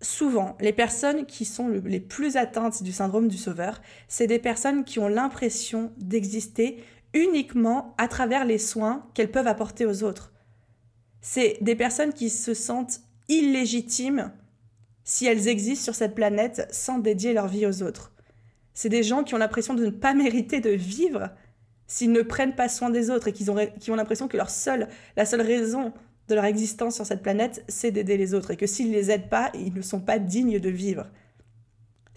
Souvent, 0.00 0.56
les 0.60 0.72
personnes 0.72 1.26
qui 1.26 1.44
sont 1.44 1.68
les 1.68 2.00
plus 2.00 2.36
atteintes 2.36 2.82
du 2.82 2.92
syndrome 2.92 3.28
du 3.28 3.36
sauveur, 3.36 3.80
c'est 4.08 4.26
des 4.26 4.38
personnes 4.38 4.84
qui 4.84 4.98
ont 4.98 5.08
l'impression 5.08 5.90
d'exister 5.98 6.82
uniquement 7.14 7.94
à 7.98 8.08
travers 8.08 8.44
les 8.44 8.58
soins 8.58 9.06
qu'elles 9.14 9.30
peuvent 9.30 9.46
apporter 9.46 9.86
aux 9.86 10.02
autres. 10.02 10.32
C'est 11.20 11.58
des 11.60 11.74
personnes 11.74 12.12
qui 12.12 12.30
se 12.30 12.54
sentent 12.54 13.00
illégitimes 13.28 14.32
si 15.04 15.26
elles 15.26 15.48
existent 15.48 15.84
sur 15.84 15.94
cette 15.94 16.14
planète 16.14 16.68
sans 16.70 16.98
dédier 16.98 17.32
leur 17.32 17.48
vie 17.48 17.66
aux 17.66 17.82
autres. 17.82 18.12
C'est 18.74 18.88
des 18.88 19.02
gens 19.02 19.24
qui 19.24 19.34
ont 19.34 19.38
l'impression 19.38 19.74
de 19.74 19.86
ne 19.86 19.90
pas 19.90 20.14
mériter 20.14 20.60
de 20.60 20.70
vivre 20.70 21.30
s'ils 21.86 22.12
ne 22.12 22.22
prennent 22.22 22.54
pas 22.54 22.68
soin 22.68 22.90
des 22.90 23.10
autres 23.10 23.28
et 23.28 23.32
qui 23.32 23.48
ont, 23.48 23.56
qui 23.80 23.90
ont 23.90 23.96
l'impression 23.96 24.28
que 24.28 24.36
leur 24.36 24.50
seule, 24.50 24.88
la 25.16 25.24
seule 25.24 25.40
raison 25.40 25.92
de 26.28 26.34
leur 26.34 26.44
existence 26.44 26.94
sur 26.94 27.06
cette 27.06 27.22
planète, 27.22 27.64
c'est 27.68 27.90
d'aider 27.90 28.18
les 28.18 28.34
autres 28.34 28.50
et 28.50 28.56
que 28.56 28.66
s'ils 28.66 28.90
ne 28.90 28.94
les 28.94 29.10
aident 29.10 29.30
pas, 29.30 29.50
ils 29.54 29.72
ne 29.72 29.80
sont 29.80 30.00
pas 30.00 30.18
dignes 30.18 30.60
de 30.60 30.68
vivre. 30.68 31.06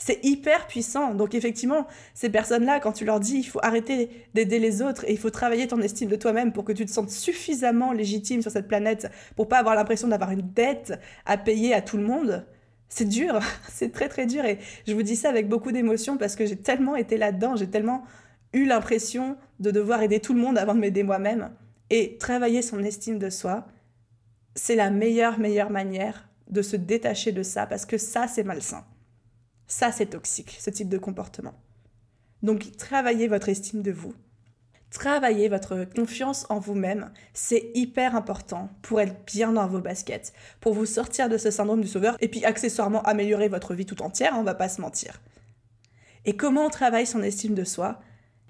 C'est 0.03 0.19
hyper 0.25 0.65
puissant. 0.65 1.13
Donc 1.13 1.35
effectivement, 1.35 1.85
ces 2.15 2.31
personnes-là, 2.31 2.79
quand 2.79 2.91
tu 2.91 3.05
leur 3.05 3.19
dis 3.19 3.35
il 3.35 3.43
faut 3.43 3.59
arrêter 3.61 4.09
d'aider 4.33 4.57
les 4.57 4.81
autres 4.81 5.05
et 5.05 5.11
il 5.11 5.19
faut 5.19 5.29
travailler 5.29 5.67
ton 5.67 5.79
estime 5.79 6.09
de 6.09 6.15
toi-même 6.15 6.53
pour 6.53 6.65
que 6.65 6.71
tu 6.71 6.87
te 6.87 6.91
sentes 6.91 7.11
suffisamment 7.11 7.93
légitime 7.93 8.41
sur 8.41 8.49
cette 8.49 8.67
planète 8.67 9.11
pour 9.35 9.47
pas 9.47 9.59
avoir 9.59 9.75
l'impression 9.75 10.07
d'avoir 10.07 10.31
une 10.31 10.41
dette 10.41 10.99
à 11.27 11.37
payer 11.37 11.75
à 11.75 11.83
tout 11.83 11.97
le 11.97 12.03
monde, 12.03 12.47
c'est 12.89 13.07
dur, 13.07 13.41
c'est 13.71 13.91
très 13.91 14.09
très 14.09 14.25
dur 14.25 14.43
et 14.43 14.57
je 14.87 14.95
vous 14.95 15.03
dis 15.03 15.15
ça 15.15 15.29
avec 15.29 15.47
beaucoup 15.47 15.71
d'émotion 15.71 16.17
parce 16.17 16.35
que 16.35 16.47
j'ai 16.47 16.57
tellement 16.57 16.95
été 16.95 17.17
là-dedans, 17.17 17.55
j'ai 17.55 17.69
tellement 17.69 18.03
eu 18.53 18.65
l'impression 18.65 19.37
de 19.59 19.69
devoir 19.69 20.01
aider 20.01 20.19
tout 20.19 20.33
le 20.33 20.41
monde 20.41 20.57
avant 20.57 20.73
de 20.73 20.79
m'aider 20.79 21.03
moi-même 21.03 21.51
et 21.91 22.17
travailler 22.17 22.63
son 22.63 22.79
estime 22.79 23.19
de 23.19 23.29
soi, 23.29 23.67
c'est 24.55 24.75
la 24.75 24.89
meilleure 24.89 25.37
meilleure 25.37 25.69
manière 25.69 26.27
de 26.49 26.63
se 26.63 26.75
détacher 26.75 27.31
de 27.31 27.43
ça 27.43 27.67
parce 27.67 27.85
que 27.85 27.99
ça 27.99 28.27
c'est 28.27 28.43
malsain. 28.43 28.83
Ça, 29.71 29.93
c'est 29.93 30.07
toxique, 30.07 30.57
ce 30.59 30.69
type 30.69 30.89
de 30.89 30.97
comportement. 30.97 31.53
Donc, 32.43 32.75
travaillez 32.75 33.29
votre 33.29 33.47
estime 33.47 33.81
de 33.81 33.93
vous. 33.93 34.13
Travaillez 34.89 35.47
votre 35.47 35.85
confiance 35.85 36.45
en 36.49 36.59
vous-même. 36.59 37.09
C'est 37.33 37.71
hyper 37.73 38.17
important 38.17 38.67
pour 38.81 38.99
être 38.99 39.23
bien 39.25 39.53
dans 39.53 39.67
vos 39.67 39.79
baskets, 39.79 40.33
pour 40.59 40.73
vous 40.73 40.85
sortir 40.85 41.29
de 41.29 41.37
ce 41.37 41.51
syndrome 41.51 41.79
du 41.79 41.87
sauveur 41.87 42.17
et 42.19 42.27
puis 42.27 42.43
accessoirement 42.43 43.01
améliorer 43.03 43.47
votre 43.47 43.73
vie 43.73 43.85
tout 43.85 44.01
entière, 44.01 44.33
on 44.37 44.43
va 44.43 44.55
pas 44.55 44.67
se 44.67 44.81
mentir. 44.81 45.21
Et 46.25 46.35
comment 46.35 46.65
on 46.65 46.69
travaille 46.69 47.07
son 47.07 47.23
estime 47.23 47.55
de 47.55 47.63
soi? 47.63 48.01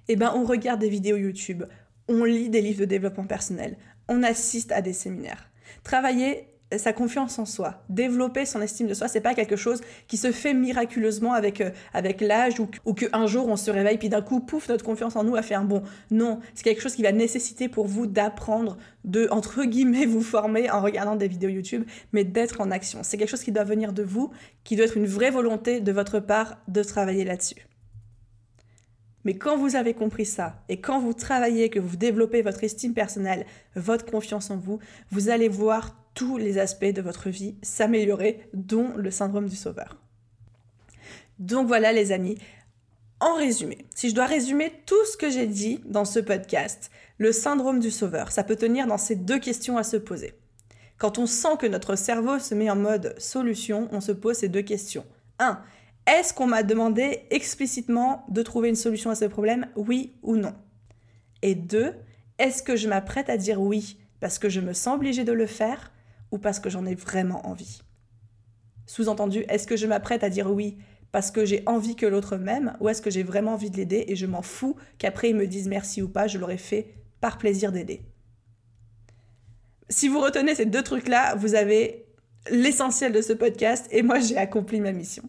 Eh 0.07 0.15
ben, 0.15 0.33
on 0.35 0.43
regarde 0.43 0.79
des 0.79 0.89
vidéos 0.89 1.17
YouTube, 1.17 1.65
on 2.07 2.23
lit 2.23 2.49
des 2.49 2.61
livres 2.61 2.79
de 2.79 2.85
développement 2.85 3.27
personnel, 3.27 3.77
on 4.07 4.23
assiste 4.23 4.71
à 4.71 4.81
des 4.81 4.93
séminaires. 4.93 5.51
Travailler 5.83 6.50
sa 6.77 6.93
confiance 6.93 7.39
en 7.39 7.45
soi, 7.45 7.83
développer 7.89 8.45
son 8.45 8.61
estime 8.61 8.87
de 8.87 8.93
soi, 8.93 9.07
c'est 9.07 9.21
pas 9.21 9.33
quelque 9.33 9.55
chose 9.55 9.81
qui 10.07 10.17
se 10.17 10.31
fait 10.31 10.53
miraculeusement 10.53 11.33
avec 11.33 11.61
euh, 11.61 11.71
avec 11.93 12.21
l'âge 12.21 12.59
ou, 12.59 12.69
ou 12.85 12.93
qu'un 12.93 13.27
jour 13.27 13.47
on 13.47 13.55
se 13.55 13.71
réveille 13.71 13.97
puis 13.97 14.09
d'un 14.09 14.21
coup 14.21 14.39
pouf 14.39 14.69
notre 14.69 14.85
confiance 14.85 15.15
en 15.15 15.23
nous 15.23 15.35
a 15.35 15.41
fait 15.41 15.55
un 15.55 15.63
bond. 15.63 15.83
Non, 16.09 16.39
c'est 16.53 16.63
quelque 16.63 16.81
chose 16.81 16.95
qui 16.95 17.03
va 17.03 17.11
nécessiter 17.11 17.69
pour 17.69 17.87
vous 17.87 18.07
d'apprendre, 18.07 18.77
de 19.03 19.27
entre 19.31 19.63
guillemets 19.65 20.05
vous 20.07 20.21
former 20.21 20.69
en 20.69 20.81
regardant 20.81 21.15
des 21.15 21.27
vidéos 21.27 21.49
YouTube, 21.49 21.83
mais 22.13 22.23
d'être 22.23 22.61
en 22.61 22.71
action. 22.71 22.99
C'est 23.03 23.17
quelque 23.17 23.29
chose 23.29 23.43
qui 23.43 23.51
doit 23.51 23.63
venir 23.63 23.93
de 23.93 24.03
vous, 24.03 24.31
qui 24.63 24.75
doit 24.75 24.85
être 24.85 24.97
une 24.97 25.07
vraie 25.07 25.31
volonté 25.31 25.81
de 25.81 25.91
votre 25.91 26.19
part 26.19 26.57
de 26.67 26.83
travailler 26.83 27.25
là-dessus. 27.25 27.67
Mais 29.23 29.35
quand 29.35 29.57
vous 29.57 29.75
avez 29.75 29.93
compris 29.93 30.25
ça, 30.25 30.63
et 30.67 30.81
quand 30.81 30.99
vous 30.99 31.13
travaillez, 31.13 31.69
que 31.69 31.79
vous 31.79 31.95
développez 31.95 32.41
votre 32.41 32.63
estime 32.63 32.93
personnelle, 32.93 33.45
votre 33.75 34.05
confiance 34.05 34.49
en 34.49 34.57
vous, 34.57 34.79
vous 35.11 35.29
allez 35.29 35.47
voir 35.47 35.95
tous 36.13 36.37
les 36.37 36.57
aspects 36.57 36.85
de 36.85 37.01
votre 37.01 37.29
vie 37.29 37.55
s'améliorer, 37.61 38.49
dont 38.53 38.95
le 38.95 39.11
syndrome 39.11 39.47
du 39.47 39.55
sauveur. 39.55 39.97
Donc 41.39 41.67
voilà 41.67 41.91
les 41.91 42.11
amis, 42.11 42.37
en 43.19 43.35
résumé, 43.35 43.85
si 43.93 44.09
je 44.09 44.15
dois 44.15 44.25
résumer 44.25 44.73
tout 44.87 45.05
ce 45.05 45.15
que 45.15 45.29
j'ai 45.29 45.45
dit 45.45 45.79
dans 45.85 46.05
ce 46.05 46.19
podcast, 46.19 46.89
le 47.19 47.31
syndrome 47.31 47.79
du 47.79 47.91
sauveur, 47.91 48.31
ça 48.31 48.43
peut 48.43 48.55
tenir 48.55 48.87
dans 48.87 48.97
ces 48.97 49.15
deux 49.15 49.37
questions 49.37 49.77
à 49.77 49.83
se 49.83 49.97
poser. 49.97 50.33
Quand 50.97 51.19
on 51.19 51.27
sent 51.27 51.57
que 51.59 51.67
notre 51.67 51.95
cerveau 51.95 52.39
se 52.39 52.55
met 52.55 52.69
en 52.71 52.75
mode 52.75 53.15
solution, 53.19 53.87
on 53.91 54.01
se 54.01 54.11
pose 54.11 54.37
ces 54.37 54.49
deux 54.49 54.63
questions. 54.63 55.05
1. 55.37 55.61
Est-ce 56.07 56.33
qu'on 56.33 56.47
m'a 56.47 56.63
demandé 56.63 57.23
explicitement 57.29 58.25
de 58.29 58.41
trouver 58.41 58.69
une 58.69 58.75
solution 58.75 59.11
à 59.11 59.15
ce 59.15 59.25
problème, 59.25 59.67
oui 59.75 60.13
ou 60.23 60.35
non? 60.35 60.55
Et 61.43 61.53
2. 61.53 61.93
Est-ce 62.39 62.63
que 62.63 62.75
je 62.75 62.87
m'apprête 62.87 63.29
à 63.29 63.37
dire 63.37 63.61
oui 63.61 63.97
parce 64.19 64.39
que 64.39 64.49
je 64.49 64.61
me 64.61 64.73
sens 64.73 64.95
obligée 64.95 65.23
de 65.23 65.31
le 65.31 65.45
faire? 65.45 65.90
Ou 66.31 66.37
parce 66.37 66.59
que 66.59 66.69
j'en 66.69 66.85
ai 66.85 66.95
vraiment 66.95 67.45
envie 67.47 67.81
Sous-entendu, 68.85 69.45
est-ce 69.47 69.67
que 69.67 69.77
je 69.77 69.87
m'apprête 69.87 70.23
à 70.23 70.29
dire 70.29 70.51
oui 70.51 70.77
parce 71.11 71.29
que 71.29 71.45
j'ai 71.45 71.63
envie 71.65 71.95
que 71.95 72.05
l'autre 72.05 72.37
m'aime 72.37 72.75
ou 72.79 72.89
est-ce 72.89 73.01
que 73.01 73.09
j'ai 73.09 73.23
vraiment 73.23 73.53
envie 73.53 73.69
de 73.69 73.77
l'aider 73.77 74.05
et 74.07 74.15
je 74.15 74.25
m'en 74.25 74.41
fous 74.41 74.77
qu'après 74.97 75.29
ils 75.29 75.35
me 75.35 75.47
disent 75.47 75.67
merci 75.67 76.01
ou 76.01 76.09
pas, 76.09 76.27
je 76.27 76.37
l'aurais 76.37 76.57
fait 76.57 76.95
par 77.19 77.37
plaisir 77.37 77.71
d'aider. 77.71 78.01
Si 79.89 80.07
vous 80.07 80.21
retenez 80.21 80.55
ces 80.55 80.65
deux 80.65 80.83
trucs-là, 80.83 81.35
vous 81.35 81.53
avez 81.53 82.05
l'essentiel 82.49 83.11
de 83.11 83.21
ce 83.21 83.33
podcast 83.33 83.87
et 83.91 84.03
moi 84.03 84.19
j'ai 84.19 84.37
accompli 84.37 84.79
ma 84.79 84.93
mission. 84.93 85.23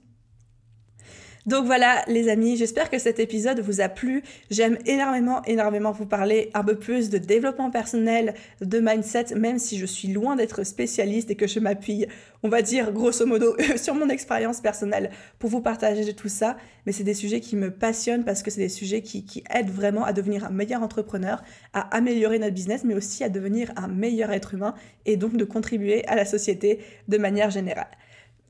Donc 1.44 1.66
voilà 1.66 2.04
les 2.06 2.28
amis, 2.28 2.56
j'espère 2.56 2.88
que 2.88 2.98
cet 2.98 3.18
épisode 3.18 3.58
vous 3.58 3.80
a 3.80 3.88
plu. 3.88 4.22
J'aime 4.50 4.78
énormément, 4.86 5.42
énormément 5.44 5.90
vous 5.90 6.06
parler 6.06 6.50
un 6.54 6.62
peu 6.62 6.76
plus 6.76 7.10
de 7.10 7.18
développement 7.18 7.68
personnel, 7.68 8.34
de 8.60 8.78
mindset, 8.78 9.34
même 9.34 9.58
si 9.58 9.76
je 9.76 9.86
suis 9.86 10.06
loin 10.06 10.36
d'être 10.36 10.62
spécialiste 10.62 11.32
et 11.32 11.34
que 11.34 11.48
je 11.48 11.58
m'appuie, 11.58 12.06
on 12.44 12.48
va 12.48 12.62
dire 12.62 12.92
grosso 12.92 13.26
modo, 13.26 13.56
sur 13.76 13.96
mon 13.96 14.08
expérience 14.08 14.60
personnelle 14.60 15.10
pour 15.40 15.50
vous 15.50 15.60
partager 15.60 16.14
tout 16.14 16.28
ça. 16.28 16.56
Mais 16.86 16.92
c'est 16.92 17.02
des 17.02 17.14
sujets 17.14 17.40
qui 17.40 17.56
me 17.56 17.72
passionnent 17.72 18.24
parce 18.24 18.44
que 18.44 18.50
c'est 18.52 18.60
des 18.60 18.68
sujets 18.68 19.02
qui, 19.02 19.42
aident 19.50 19.70
vraiment 19.70 20.04
à 20.04 20.12
devenir 20.12 20.44
un 20.44 20.50
meilleur 20.50 20.82
entrepreneur, 20.82 21.42
à 21.72 21.80
améliorer 21.96 22.38
notre 22.38 22.54
business, 22.54 22.84
mais 22.84 22.94
aussi 22.94 23.24
à 23.24 23.28
devenir 23.28 23.72
un 23.74 23.88
meilleur 23.88 24.30
être 24.30 24.54
humain 24.54 24.74
et 25.06 25.16
donc 25.16 25.36
de 25.36 25.44
contribuer 25.44 26.06
à 26.06 26.14
la 26.14 26.24
société 26.24 26.78
de 27.08 27.18
manière 27.18 27.50
générale. 27.50 27.88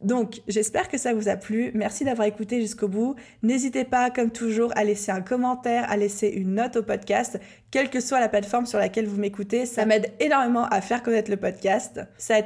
Donc, 0.02 0.40
j'espère 0.48 0.88
que 0.88 0.98
ça 0.98 1.14
vous 1.14 1.28
a 1.28 1.36
plu. 1.36 1.70
Merci 1.74 2.04
d'avoir 2.04 2.26
écouté 2.26 2.60
jusqu'au 2.60 2.88
bout. 2.88 3.14
N'hésitez 3.42 3.84
pas, 3.84 4.10
comme 4.10 4.30
toujours, 4.30 4.72
à 4.74 4.84
laisser 4.84 5.12
un 5.12 5.20
commentaire, 5.20 5.90
à 5.90 5.96
laisser 5.96 6.28
une 6.28 6.54
note 6.54 6.76
au 6.76 6.82
podcast, 6.82 7.38
quelle 7.70 7.88
que 7.88 8.00
soit 8.00 8.20
la 8.20 8.28
plateforme 8.28 8.66
sur 8.66 8.78
laquelle 8.78 9.06
vous 9.06 9.20
m'écoutez. 9.20 9.64
Ça 9.66 9.86
m'aide 9.86 10.12
énormément 10.18 10.64
à 10.66 10.80
faire 10.80 11.02
connaître 11.02 11.30
le 11.30 11.36
podcast. 11.36 12.00
Ça, 12.18 12.40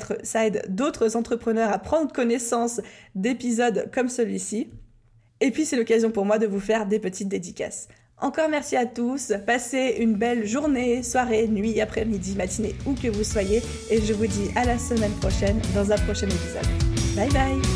aide 0.47 0.65
d'autres 0.69 1.17
entrepreneurs 1.17 1.73
à 1.73 1.79
prendre 1.79 2.13
connaissance 2.13 2.81
d'épisodes 3.15 3.91
comme 3.93 4.09
celui-ci. 4.09 4.69
Et 5.41 5.51
puis, 5.51 5.65
c'est 5.65 5.77
l'occasion 5.77 6.11
pour 6.11 6.25
moi 6.25 6.39
de 6.39 6.47
vous 6.47 6.61
faire 6.61 6.87
des 6.87 6.99
petites 6.99 7.29
dédicaces. 7.29 7.89
Encore 8.19 8.49
merci 8.49 8.77
à 8.77 8.87
tous, 8.87 9.35
passez 9.47 9.97
une 9.99 10.15
belle 10.15 10.47
journée, 10.47 11.03
soirée, 11.03 11.49
nuit, 11.49 11.83
après-midi, 11.83 12.35
matinée, 12.35 12.75
où 12.87 12.95
que 12.95 13.09
vous 13.09 13.25
soyez, 13.25 13.63
et 13.91 14.01
je 14.01 14.15
vous 14.15 14.27
dis 14.27 14.49
à 14.57 14.65
la 14.65 14.79
semaine 14.79 15.13
prochaine 15.21 15.61
dans 15.75 15.93
un 15.93 15.99
prochain 15.99 16.27
épisode. 16.27 16.96
Bye 17.17 17.31
bye 17.31 17.76